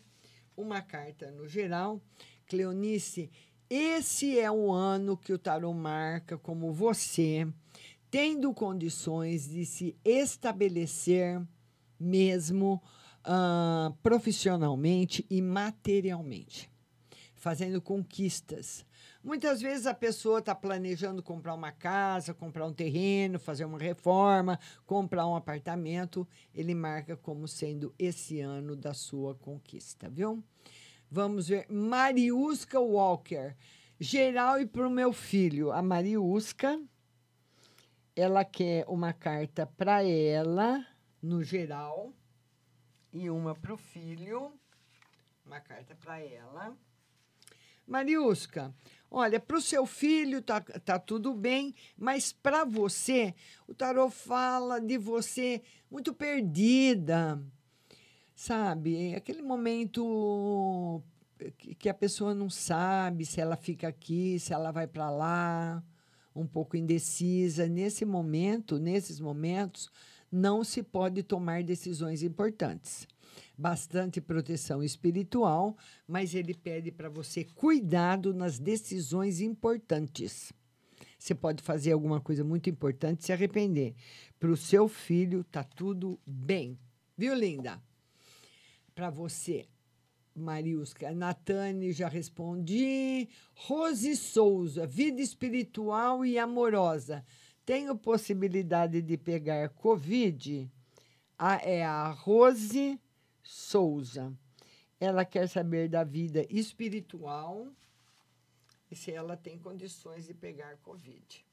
[0.55, 2.01] uma carta no geral.
[2.47, 3.29] Cleonice,
[3.69, 7.47] esse é o ano que o tarot marca como você,
[8.09, 11.41] tendo condições de se estabelecer
[11.99, 12.81] mesmo
[13.23, 16.69] ah, profissionalmente e materialmente
[17.39, 18.85] fazendo conquistas.
[19.23, 24.59] Muitas vezes a pessoa está planejando comprar uma casa, comprar um terreno, fazer uma reforma,
[24.85, 26.27] comprar um apartamento.
[26.53, 30.43] Ele marca como sendo esse ano da sua conquista, viu?
[31.11, 31.65] Vamos ver.
[31.69, 33.55] Mariusca Walker.
[33.99, 35.71] Geral e para o meu filho.
[35.71, 36.79] A Mariusca,
[38.15, 40.85] ela quer uma carta para ela,
[41.21, 42.13] no geral,
[43.11, 44.53] e uma para o filho.
[45.45, 46.77] Uma carta para ela.
[47.89, 48.71] Mariusca,
[49.09, 53.33] olha, para o seu filho tá, tá tudo bem, mas para você,
[53.67, 57.41] o tarô fala de você muito perdida,
[58.39, 59.13] sabe?
[59.15, 61.03] Aquele momento
[61.57, 65.83] que, que a pessoa não sabe se ela fica aqui, se ela vai para lá,
[66.33, 67.67] um pouco indecisa.
[67.67, 69.89] Nesse momento, nesses momentos,
[70.31, 73.05] não se pode tomar decisões importantes
[73.57, 75.75] bastante proteção espiritual,
[76.07, 80.53] mas ele pede para você cuidado nas decisões importantes.
[81.17, 83.95] Você pode fazer alguma coisa muito importante e se arrepender.
[84.39, 86.79] Para o seu filho, tá tudo bem.
[87.17, 87.81] Viu, linda?
[88.99, 89.65] Para você,
[90.35, 91.09] Mariusca.
[91.15, 93.29] Natane, já respondi.
[93.55, 97.25] Rose Souza, vida espiritual e amorosa.
[97.65, 100.69] Tenho possibilidade de pegar Covid?
[101.37, 102.99] Ah, é a Rose
[103.41, 104.37] Souza.
[104.99, 107.69] Ela quer saber da vida espiritual
[108.91, 111.45] e se ela tem condições de pegar Covid.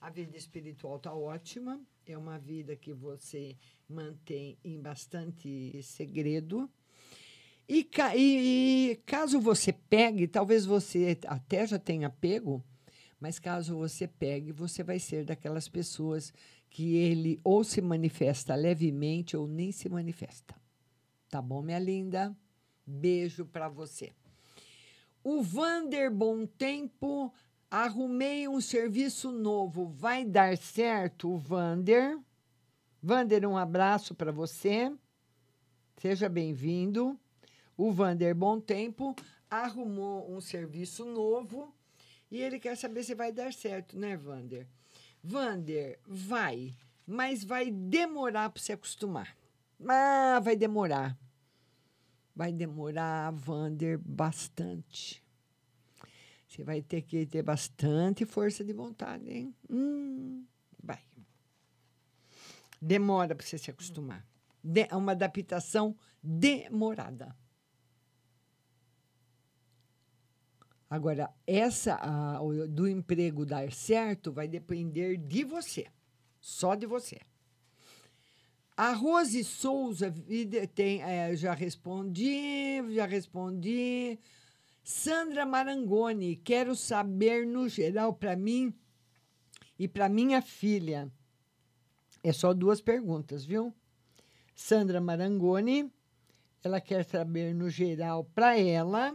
[0.00, 3.56] A vida espiritual está ótima, é uma vida que você
[3.88, 6.70] mantém em bastante segredo.
[7.68, 7.86] E,
[8.16, 12.64] e- e caso você pegue, talvez você até já tenha pego,
[13.20, 16.32] mas caso você pegue, você vai ser daquelas pessoas
[16.70, 20.54] que ele ou se manifesta levemente ou nem se manifesta.
[21.28, 22.34] Tá bom, minha linda?
[22.86, 24.12] Beijo para você.
[25.22, 27.34] O Vander Bom Tempo,
[27.70, 29.86] arrumei um serviço novo.
[29.86, 32.18] Vai dar certo, Vander?
[33.02, 34.92] Vander, um abraço para você.
[36.00, 37.18] Seja bem-vindo.
[37.76, 39.14] O Vander Bom Tempo
[39.50, 41.72] arrumou um serviço novo
[42.30, 44.66] e ele quer saber se vai dar certo, né, Vander?
[45.22, 46.74] Vander, vai,
[47.06, 49.36] mas vai demorar para se acostumar.
[49.86, 51.16] Ah, vai demorar.
[52.34, 55.22] Vai demorar, Vander, bastante.
[56.58, 59.54] Você vai ter que ter bastante força de vontade, hein?
[59.70, 60.44] Hum,
[60.82, 61.00] vai.
[62.82, 64.26] Demora para você se acostumar.
[64.90, 67.32] É uma adaptação demorada.
[70.90, 75.86] Agora, essa a, do emprego dar certo vai depender de você.
[76.40, 77.20] Só de você.
[78.76, 80.12] A Rose Souza
[80.74, 84.18] tem, eh, já respondi, já respondi.
[84.90, 88.72] Sandra Marangoni, quero saber no geral para mim
[89.78, 91.12] e para minha filha.
[92.24, 93.70] É só duas perguntas, viu?
[94.54, 95.92] Sandra Marangoni,
[96.64, 99.14] ela quer saber no geral para ela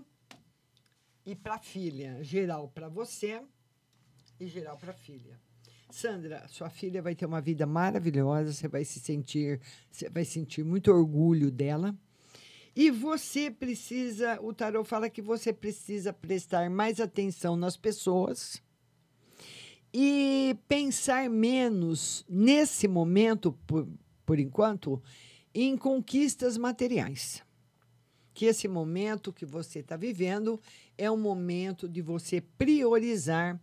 [1.25, 2.23] e para filha.
[2.23, 3.41] Geral para você
[4.39, 5.39] e geral para filha.
[5.89, 9.59] Sandra, sua filha vai ter uma vida maravilhosa, você vai se sentir,
[9.89, 11.97] você vai sentir muito orgulho dela.
[12.75, 18.61] E você precisa, o tarot fala que você precisa prestar mais atenção nas pessoas
[19.93, 23.87] e pensar menos nesse momento, por,
[24.25, 25.01] por enquanto,
[25.53, 27.43] em conquistas materiais.
[28.33, 30.59] Que esse momento que você está vivendo
[30.97, 33.61] é um momento de você priorizar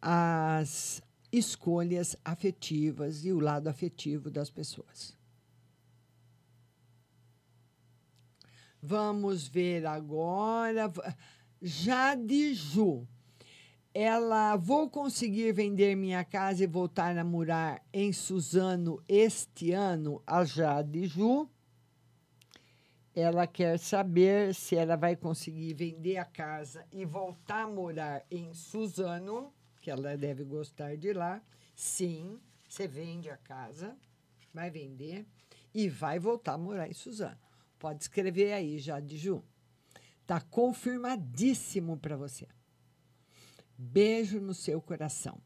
[0.00, 5.19] as escolhas afetivas e o lado afetivo das pessoas.
[8.82, 10.90] Vamos ver agora.
[11.60, 13.06] Jade Ju.
[13.92, 20.44] Ela vou conseguir vender minha casa e voltar a morar em Suzano este ano, a
[20.44, 21.50] Jade Ju.
[23.14, 28.54] Ela quer saber se ela vai conseguir vender a casa e voltar a morar em
[28.54, 29.52] Suzano,
[29.82, 31.42] que ela deve gostar de lá.
[31.74, 33.96] Sim, você vende a casa,
[34.54, 35.26] vai vender
[35.74, 37.49] e vai voltar a morar em Suzano.
[37.80, 39.42] Pode escrever aí, Jade Ju.
[40.26, 42.46] Tá confirmadíssimo para você.
[43.76, 45.40] Beijo no seu coração.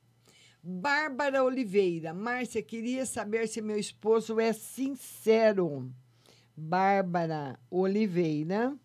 [0.61, 2.13] Bárbara Oliveira.
[2.13, 5.95] Márcia, queria saber se meu esposo é sincero.
[6.57, 8.77] Bárbara Oliveira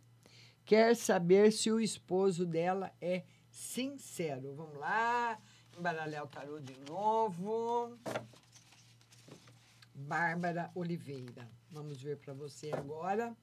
[0.63, 4.53] quer saber se o esposo dela é sincero.
[4.53, 5.39] Vamos lá,
[5.75, 7.97] embaralhar o tarô de novo.
[9.95, 11.58] Bárbara Oliveira.
[11.71, 13.35] Vamos ver para você agora.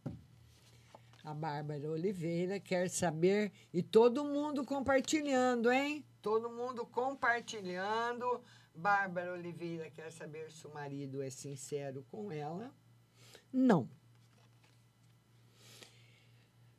[1.23, 6.05] A Bárbara Oliveira quer saber e todo mundo compartilhando, hein?
[6.21, 8.41] Todo mundo compartilhando.
[8.75, 12.73] Bárbara Oliveira quer saber se o marido é sincero com ela.
[13.53, 13.89] Não.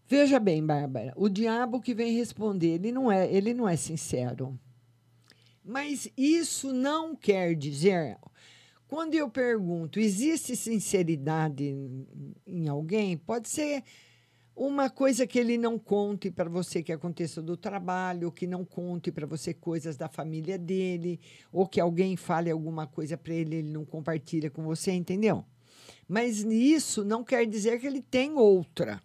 [0.06, 4.58] Veja bem, Bárbara, o diabo que vem responder, ele não é, ele não é sincero.
[5.64, 8.18] Mas isso não quer dizer,
[8.88, 11.76] quando eu pergunto, existe sinceridade
[12.46, 13.18] em, alguém?
[13.18, 13.84] Pode ser
[14.56, 19.12] uma coisa que ele não conte para você que aconteça do trabalho, que não conte
[19.12, 21.20] para você coisas da família dele,
[21.52, 25.46] ou que alguém fale alguma coisa para ele, ele não compartilha com você, entendeu?
[26.08, 29.02] Mas isso não quer dizer que ele tem outra.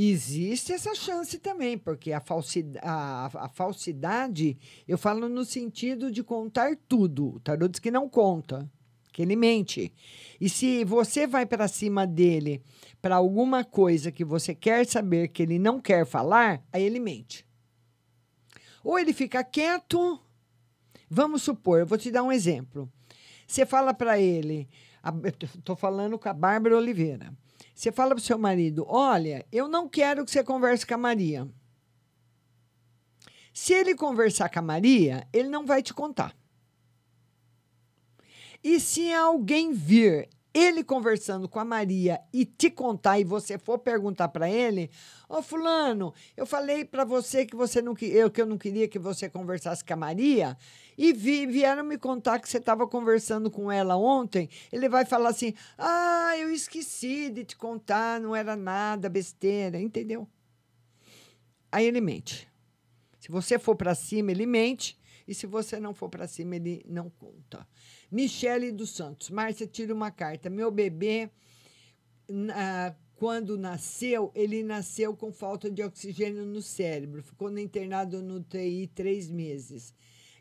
[0.00, 6.22] Existe essa chance também, porque a falsidade, a, a falsidade, eu falo no sentido de
[6.22, 7.34] contar tudo.
[7.34, 8.70] O tarô diz que não conta,
[9.12, 9.92] que ele mente.
[10.40, 12.62] E se você vai para cima dele
[13.02, 17.44] para alguma coisa que você quer saber que ele não quer falar, aí ele mente.
[18.84, 20.20] Ou ele fica quieto.
[21.10, 22.88] Vamos supor, eu vou te dar um exemplo.
[23.48, 24.68] Você fala para ele,
[25.56, 27.36] estou falando com a Bárbara Oliveira.
[27.74, 30.98] Você fala para o seu marido: Olha, eu não quero que você converse com a
[30.98, 31.48] Maria.
[33.52, 36.36] Se ele conversar com a Maria, ele não vai te contar.
[38.62, 43.78] E se alguém vir ele conversando com a Maria e te contar e você for
[43.78, 44.90] perguntar para ele,
[45.28, 48.88] ó oh, fulano, eu falei para você que você não eu que eu não queria
[48.88, 50.56] que você conversasse com a Maria
[50.98, 55.28] e vi, vieram me contar que você estava conversando com ela ontem, ele vai falar
[55.28, 60.28] assim: "Ah, eu esqueci de te contar, não era nada, besteira", entendeu?
[61.70, 62.48] Aí ele mente.
[63.20, 66.82] Se você for para cima, ele mente, e se você não for para cima, ele
[66.88, 67.68] não conta.
[68.10, 69.28] Michele dos Santos.
[69.28, 70.48] Márcia, tira uma carta.
[70.48, 71.30] Meu bebê,
[72.54, 77.22] ah, quando nasceu, ele nasceu com falta de oxigênio no cérebro.
[77.22, 79.94] Ficou internado no TI três meses.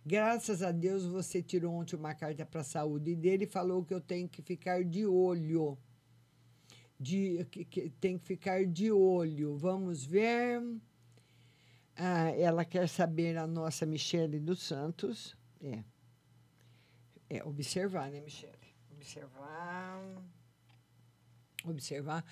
[0.07, 3.93] Graças a Deus, você tirou ontem uma carta para a saúde dele e falou que
[3.93, 5.77] eu tenho que ficar de olho.
[6.97, 9.57] De, que, que, tem que ficar de olho.
[9.57, 10.63] Vamos ver.
[11.93, 15.35] Ah, ela quer saber a nossa Michele dos Santos.
[15.61, 15.83] É.
[17.29, 18.53] É, observar, né, Michele?
[18.89, 20.23] Observar.
[21.65, 22.23] Observar.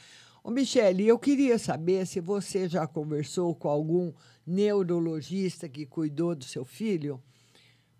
[0.42, 4.14] Ô, Michele, eu queria saber se você já conversou com algum
[4.48, 7.22] neurologista que cuidou do seu filho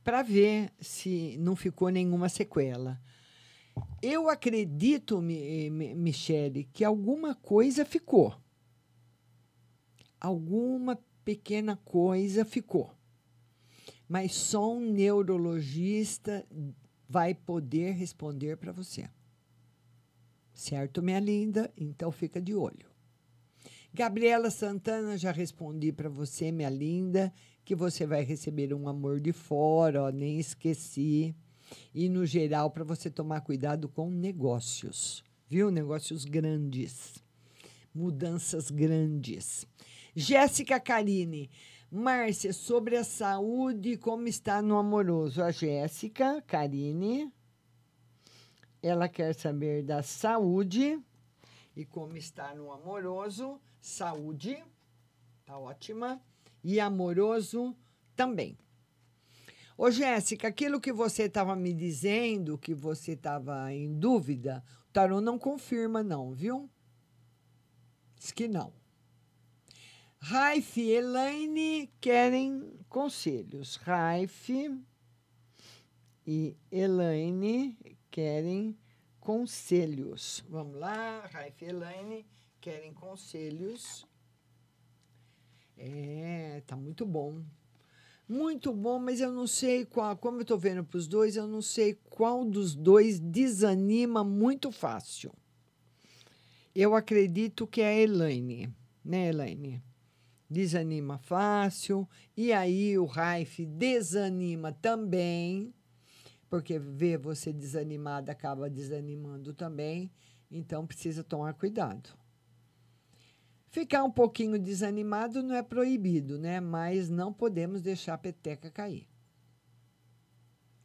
[0.06, 3.02] para ver se não ficou nenhuma sequela.
[4.00, 8.40] Eu acredito, Michele, que alguma coisa ficou.
[10.22, 12.94] Alguma pequena coisa ficou.
[14.08, 16.48] Mas só um neurologista
[17.10, 19.10] vai poder responder para você.
[20.54, 21.74] Certo, minha linda?
[21.76, 22.95] Então fica de olho.
[23.96, 27.34] Gabriela Santana, já respondi para você, minha linda,
[27.64, 31.34] que você vai receber um amor de fora, ó, nem esqueci.
[31.94, 35.72] E no geral, para você tomar cuidado com negócios, viu?
[35.72, 37.24] Negócios grandes,
[37.94, 39.66] mudanças grandes.
[40.14, 41.50] Jéssica Carine,
[41.90, 45.42] Márcia, sobre a saúde, como está no amoroso?
[45.42, 47.32] A Jéssica, Karine,
[48.84, 51.02] ela quer saber da saúde
[51.76, 53.60] e como está no amoroso.
[53.82, 54.64] Saúde,
[55.46, 56.22] tá ótima.
[56.64, 57.76] E amoroso
[58.16, 58.58] também.
[59.78, 65.20] Ô, Jéssica, aquilo que você estava me dizendo, que você estava em dúvida, o tarô
[65.20, 66.70] não confirma, não, viu?
[68.18, 68.74] Diz que não.
[70.18, 73.76] Raif e Elaine querem conselhos.
[73.76, 74.50] Raif
[76.26, 77.78] e Elaine
[78.10, 78.78] querem
[79.26, 80.46] conselhos.
[80.48, 82.26] Vamos lá, Raif e Elaine
[82.62, 84.06] querem conselhos.
[85.76, 87.42] É, tá muito bom.
[88.30, 90.16] Muito bom, mas eu não sei qual.
[90.16, 94.72] Como eu estou vendo para os dois, eu não sei qual dos dois desanima muito
[94.72, 95.34] fácil.
[96.76, 98.72] Eu acredito que é a Elaine,
[99.04, 99.82] né, Elaine?
[100.48, 102.08] Desanima fácil.
[102.38, 105.74] E aí o Raif desanima também,
[106.50, 110.12] porque ver você desanimada acaba desanimando também.
[110.50, 112.10] Então precisa tomar cuidado.
[113.70, 116.62] Ficar um pouquinho desanimado não é proibido, né?
[116.62, 119.08] Mas não podemos deixar a peteca cair.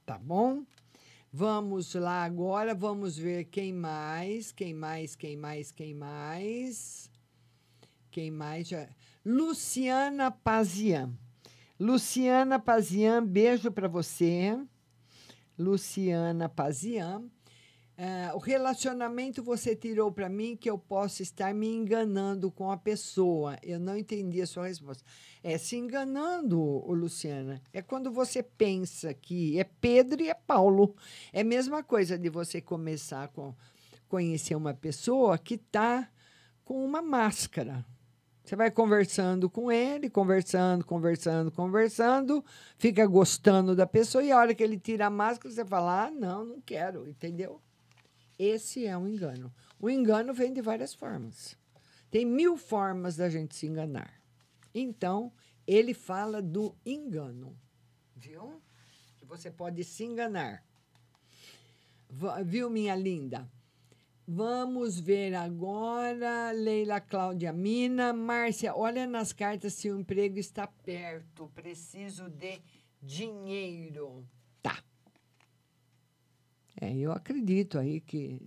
[0.05, 0.65] Tá bom?
[1.33, 7.09] Vamos lá agora, vamos ver quem mais, quem mais, quem mais, quem mais.
[8.11, 8.89] Quem mais já.
[9.25, 11.13] Luciana Pazian.
[11.79, 14.59] Luciana Pazian, beijo para você.
[15.61, 17.23] Luciana Pazian.
[17.99, 22.77] Ah, o relacionamento você tirou para mim que eu posso estar me enganando com a
[22.79, 23.59] pessoa.
[23.63, 25.05] Eu não entendi a sua resposta.
[25.45, 27.63] É se enganando, Luciana.
[27.75, 30.97] É quando você pensa que é Pedro e é Paulo.
[31.31, 33.53] É a mesma coisa de você começar a
[34.09, 36.11] conhecer uma pessoa que está
[36.65, 37.85] com uma máscara.
[38.45, 42.45] Você vai conversando com ele, conversando, conversando, conversando,
[42.79, 46.11] fica gostando da pessoa e a hora que ele tira a máscara, você fala: ah,
[46.11, 47.61] não, não quero, entendeu?
[48.39, 49.53] Esse é um engano.
[49.79, 51.57] O engano vem de várias formas.
[52.11, 54.13] Tem mil formas da gente se enganar.
[54.75, 55.33] Então,
[55.67, 57.57] ele fala do engano.
[58.17, 58.61] Viu?
[59.19, 60.65] Que você pode se enganar.
[62.09, 63.49] Va- Viu, minha linda?
[64.33, 66.53] Vamos ver agora.
[66.53, 68.13] Leila Cláudia Mina.
[68.13, 71.51] Márcia, olha nas cartas se o emprego está perto.
[71.53, 72.63] Preciso de
[73.03, 74.25] dinheiro.
[74.63, 74.85] Tá.
[76.81, 78.41] É, eu acredito aí que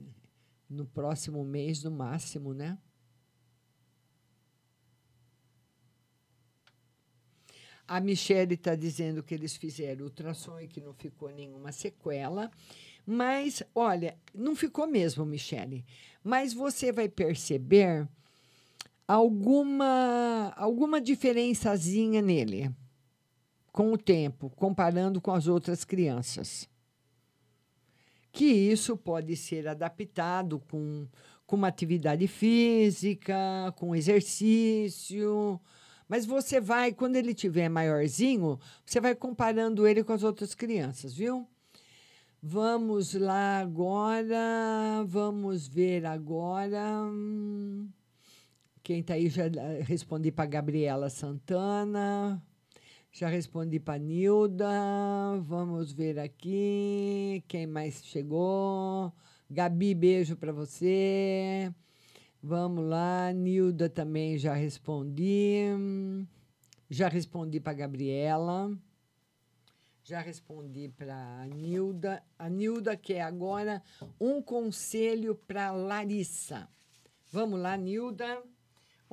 [0.70, 2.78] no próximo mês, no máximo, né?
[7.86, 12.50] A Michele está dizendo que eles fizeram ultrassom e que não ficou nenhuma sequela.
[13.06, 15.86] Mas, olha, não ficou mesmo, Michele.
[16.24, 18.08] Mas você vai perceber
[19.08, 22.72] alguma, alguma diferençazinha nele
[23.72, 26.70] com o tempo, comparando com as outras crianças
[28.34, 31.08] que isso pode ser adaptado com,
[31.46, 35.62] com uma atividade física, com exercício.
[36.10, 41.14] Mas você vai, quando ele tiver maiorzinho, você vai comparando ele com as outras crianças,
[41.14, 41.48] viu?
[42.46, 47.10] Vamos lá agora, vamos ver agora.
[48.84, 52.44] Quem está aí já eh, respondi para Gabriela Santana.
[53.14, 54.68] Já respondi para Nilda.
[55.46, 57.42] Vamos ver aqui.
[57.48, 59.14] Quem mais chegou?
[59.50, 61.74] Gabi, beijo para você.
[62.42, 63.32] Vamos lá.
[63.32, 65.62] Nilda também já respondi.
[66.90, 68.70] Já respondi para Gabriela.
[70.04, 72.22] Já respondi para a Nilda.
[72.38, 73.82] A Nilda quer agora
[74.20, 76.68] um conselho para Larissa.
[77.32, 78.44] Vamos lá, Nilda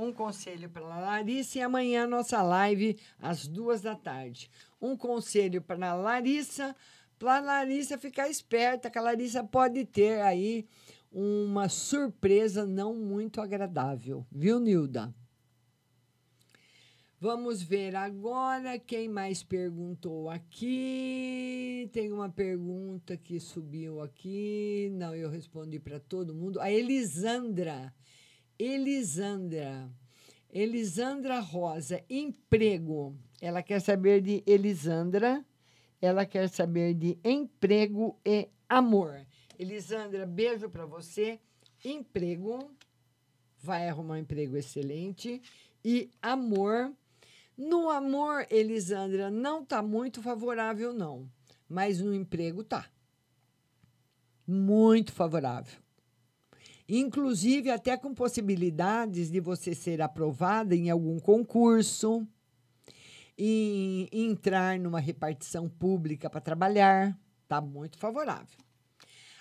[0.01, 4.51] um conselho para Larissa e amanhã nossa live às duas da tarde.
[4.81, 6.75] Um conselho para Larissa,
[7.19, 10.67] para Larissa ficar esperta, que a Larissa pode ter aí
[11.13, 15.15] uma surpresa não muito agradável, viu, Nilda?
[17.23, 21.87] Vamos ver agora quem mais perguntou aqui.
[21.93, 24.89] Tem uma pergunta que subiu aqui.
[24.95, 26.59] Não, eu respondi para todo mundo.
[26.63, 27.95] A Elisandra.
[28.59, 29.93] Elisandra.
[30.51, 33.15] Elisandra Rosa, emprego.
[33.39, 35.45] Ela quer saber de Elisandra.
[36.01, 39.27] Ela quer saber de emprego e amor.
[39.59, 41.39] Elisandra, beijo para você.
[41.85, 42.71] Emprego.
[43.59, 45.43] Vai arrumar um emprego excelente.
[45.85, 46.95] E amor.
[47.61, 51.31] No amor, Elisandra, não está muito favorável, não.
[51.69, 52.87] Mas no emprego tá.
[54.47, 55.79] Muito favorável
[56.99, 62.27] inclusive até com possibilidades de você ser aprovada em algum concurso,
[63.39, 68.59] em entrar numa repartição pública para trabalhar, tá muito favorável.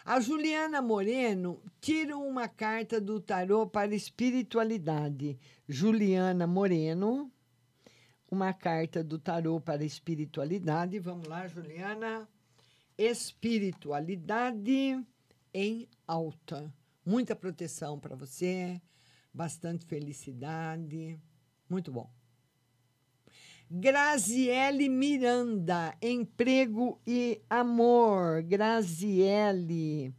[0.06, 5.38] A Juliana Moreno tira uma carta do tarô para espiritualidade.
[5.68, 7.32] Juliana Moreno,
[8.30, 11.00] uma carta do tarô para espiritualidade.
[11.00, 12.28] Vamos lá, Juliana.
[12.98, 15.04] Espiritualidade
[15.54, 16.72] em alta
[17.10, 18.80] muita proteção para você,
[19.34, 21.20] bastante felicidade.
[21.68, 22.08] Muito bom.
[23.68, 28.44] Graziele Miranda, emprego e amor.
[28.44, 30.14] Graziele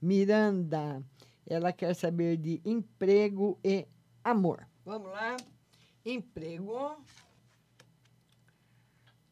[0.00, 1.04] Miranda,
[1.44, 3.86] ela quer saber de emprego e
[4.22, 4.68] amor.
[4.84, 5.36] Vamos lá.
[6.04, 6.96] Emprego.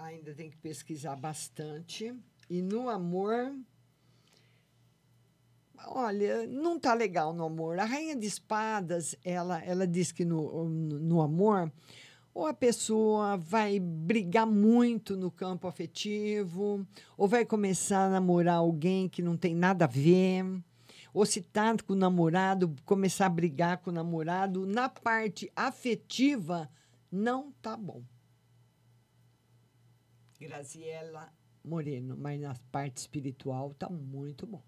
[0.05, 2.15] Ainda tem que pesquisar bastante.
[2.51, 3.57] E no amor.
[5.87, 7.79] Olha, não tá legal no amor.
[7.79, 11.73] A rainha de espadas, ela, ela diz que no, no amor,
[12.35, 16.87] ou a pessoa vai brigar muito no campo afetivo,
[17.17, 20.45] ou vai começar a namorar alguém que não tem nada a ver,
[21.15, 24.67] ou se tá com o namorado, começar a brigar com o namorado.
[24.67, 26.71] Na parte afetiva,
[27.11, 28.03] não tá bom.
[30.47, 31.33] Graziela
[31.65, 34.63] Moreno, mas na parte espiritual tá muito bom.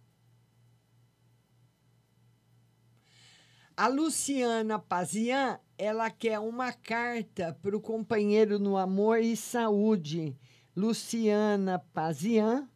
[3.76, 10.34] A Luciana Pazian, ela quer uma carta para o companheiro no amor e saúde.
[10.74, 12.66] Luciana Pazian,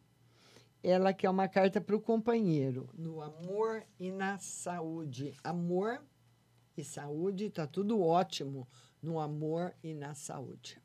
[0.83, 5.35] ela quer uma carta para o companheiro no amor e na saúde.
[5.43, 6.05] Amor
[6.77, 8.67] e saúde, tá tudo ótimo
[9.01, 10.79] no amor e na saúde.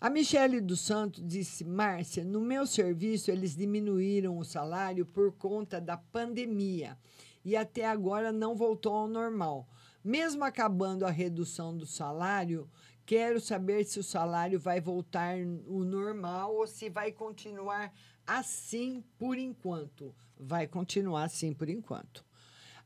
[0.00, 5.80] A Michele dos Santos disse: Márcia, no meu serviço eles diminuíram o salário por conta
[5.80, 6.96] da pandemia
[7.44, 9.68] e até agora não voltou ao normal.
[10.04, 12.70] Mesmo acabando a redução do salário,
[13.04, 15.36] quero saber se o salário vai voltar
[15.66, 17.92] o normal ou se vai continuar
[18.24, 20.14] assim por enquanto.
[20.38, 22.24] Vai continuar assim por enquanto.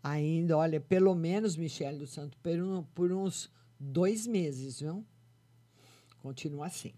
[0.03, 5.05] Ainda, olha, pelo menos, Michele dos Santos, por, um, por uns dois meses, viu?
[6.23, 6.95] Continua assim.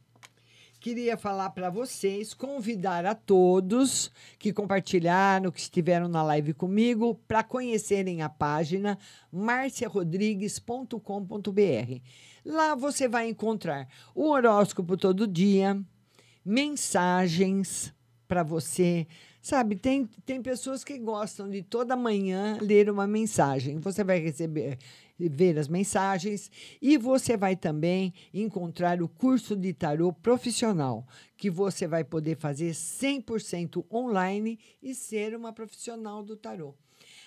[0.85, 7.43] Queria falar para vocês, convidar a todos que compartilharam, que estiveram na live comigo, para
[7.43, 8.99] conhecerem a página
[9.33, 12.03] marciarodrigues.com.br.
[12.45, 15.83] Lá você vai encontrar o horóscopo todo dia,
[16.45, 17.91] mensagens
[18.29, 19.07] para você.
[19.41, 23.79] Sabe, tem, tem pessoas que gostam de toda manhã ler uma mensagem.
[23.79, 24.77] Você vai receber
[25.19, 26.51] ver as mensagens
[26.81, 31.07] e você vai também encontrar o curso de tarô profissional,
[31.37, 36.75] que você vai poder fazer 100% online e ser uma profissional do tarô.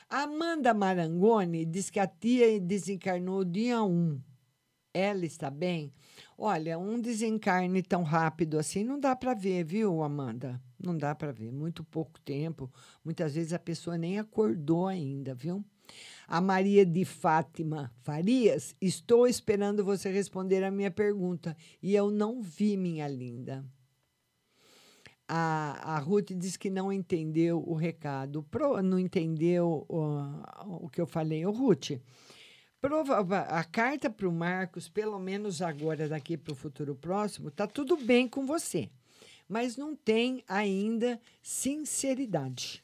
[0.10, 4.22] Amanda Marangoni diz que a tia desencarnou dia 1.
[4.94, 5.94] Ela está bem?
[6.38, 10.62] Olha, um desencarne tão rápido assim não dá para ver, viu, Amanda?
[10.84, 12.72] Não dá para ver, muito pouco tempo.
[13.04, 15.64] Muitas vezes a pessoa nem acordou ainda, viu?
[16.28, 22.42] A Maria de Fátima Farias, estou esperando você responder a minha pergunta e eu não
[22.42, 23.66] vi, minha linda.
[25.26, 31.00] A, a Ruth diz que não entendeu o recado, Pro, não entendeu o, o que
[31.00, 31.46] eu falei.
[31.46, 31.92] Ô, Ruth,
[32.82, 37.66] prova, a carta para o Marcos, pelo menos agora, daqui para o futuro próximo, tá
[37.66, 38.90] tudo bem com você,
[39.48, 42.84] mas não tem ainda sinceridade,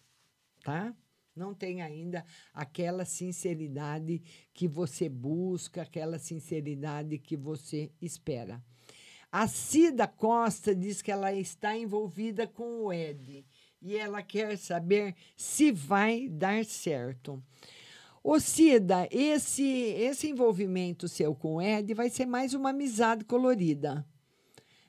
[0.63, 0.95] tá?
[1.35, 2.23] Não tem ainda
[2.53, 4.21] aquela sinceridade
[4.53, 8.63] que você busca, aquela sinceridade que você espera.
[9.31, 13.43] A Cida Costa diz que ela está envolvida com o Ed
[13.81, 17.43] e ela quer saber se vai dar certo.
[18.23, 24.05] Ô Cida, esse, esse envolvimento seu com o Ed vai ser mais uma amizade colorida.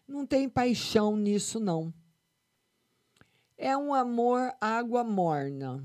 [0.07, 1.93] Não tem paixão nisso, não.
[3.57, 5.83] É um amor água morna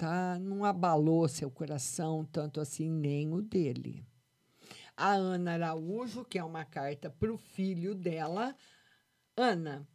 [0.00, 0.38] tá?
[0.38, 4.02] Não abalou seu coração tanto assim, nem o dele.
[4.96, 8.56] A Ana Araújo, que é uma carta para o filho dela.
[9.36, 9.86] Ana,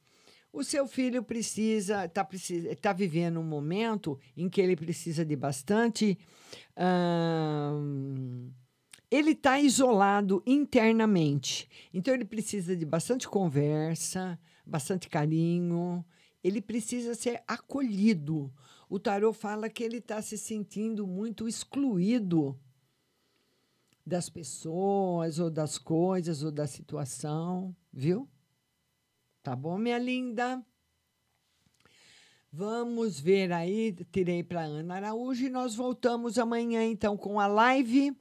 [0.53, 5.36] o seu filho precisa, está precisa, tá vivendo um momento em que ele precisa de
[5.36, 6.20] bastante.
[6.78, 8.51] Hum,
[9.10, 16.06] ele está isolado internamente, então ele precisa de bastante conversa, bastante carinho.
[16.43, 18.53] Ele precisa ser acolhido
[18.90, 22.60] o tarô fala que ele está se sentindo muito excluído
[24.05, 28.30] das pessoas, ou das coisas, ou da situação, viu?
[29.42, 30.64] Tá bom, minha linda?
[32.51, 38.16] Vamos ver aí, tirei para Ana Araújo e nós voltamos amanhã então com a live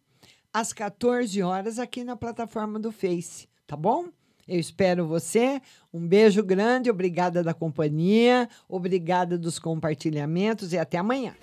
[0.53, 4.09] às 14 horas aqui na plataforma do Face, tá bom?
[4.47, 5.61] Eu espero você.
[5.93, 11.35] Um beijo grande, obrigada da companhia, obrigada dos compartilhamentos e até amanhã.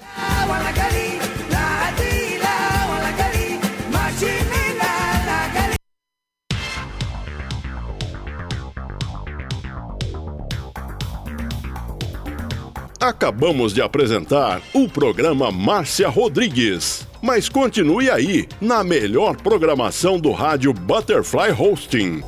[13.01, 17.07] Acabamos de apresentar o programa Márcia Rodrigues.
[17.19, 22.21] Mas continue aí, na melhor programação do rádio Butterfly Hosting.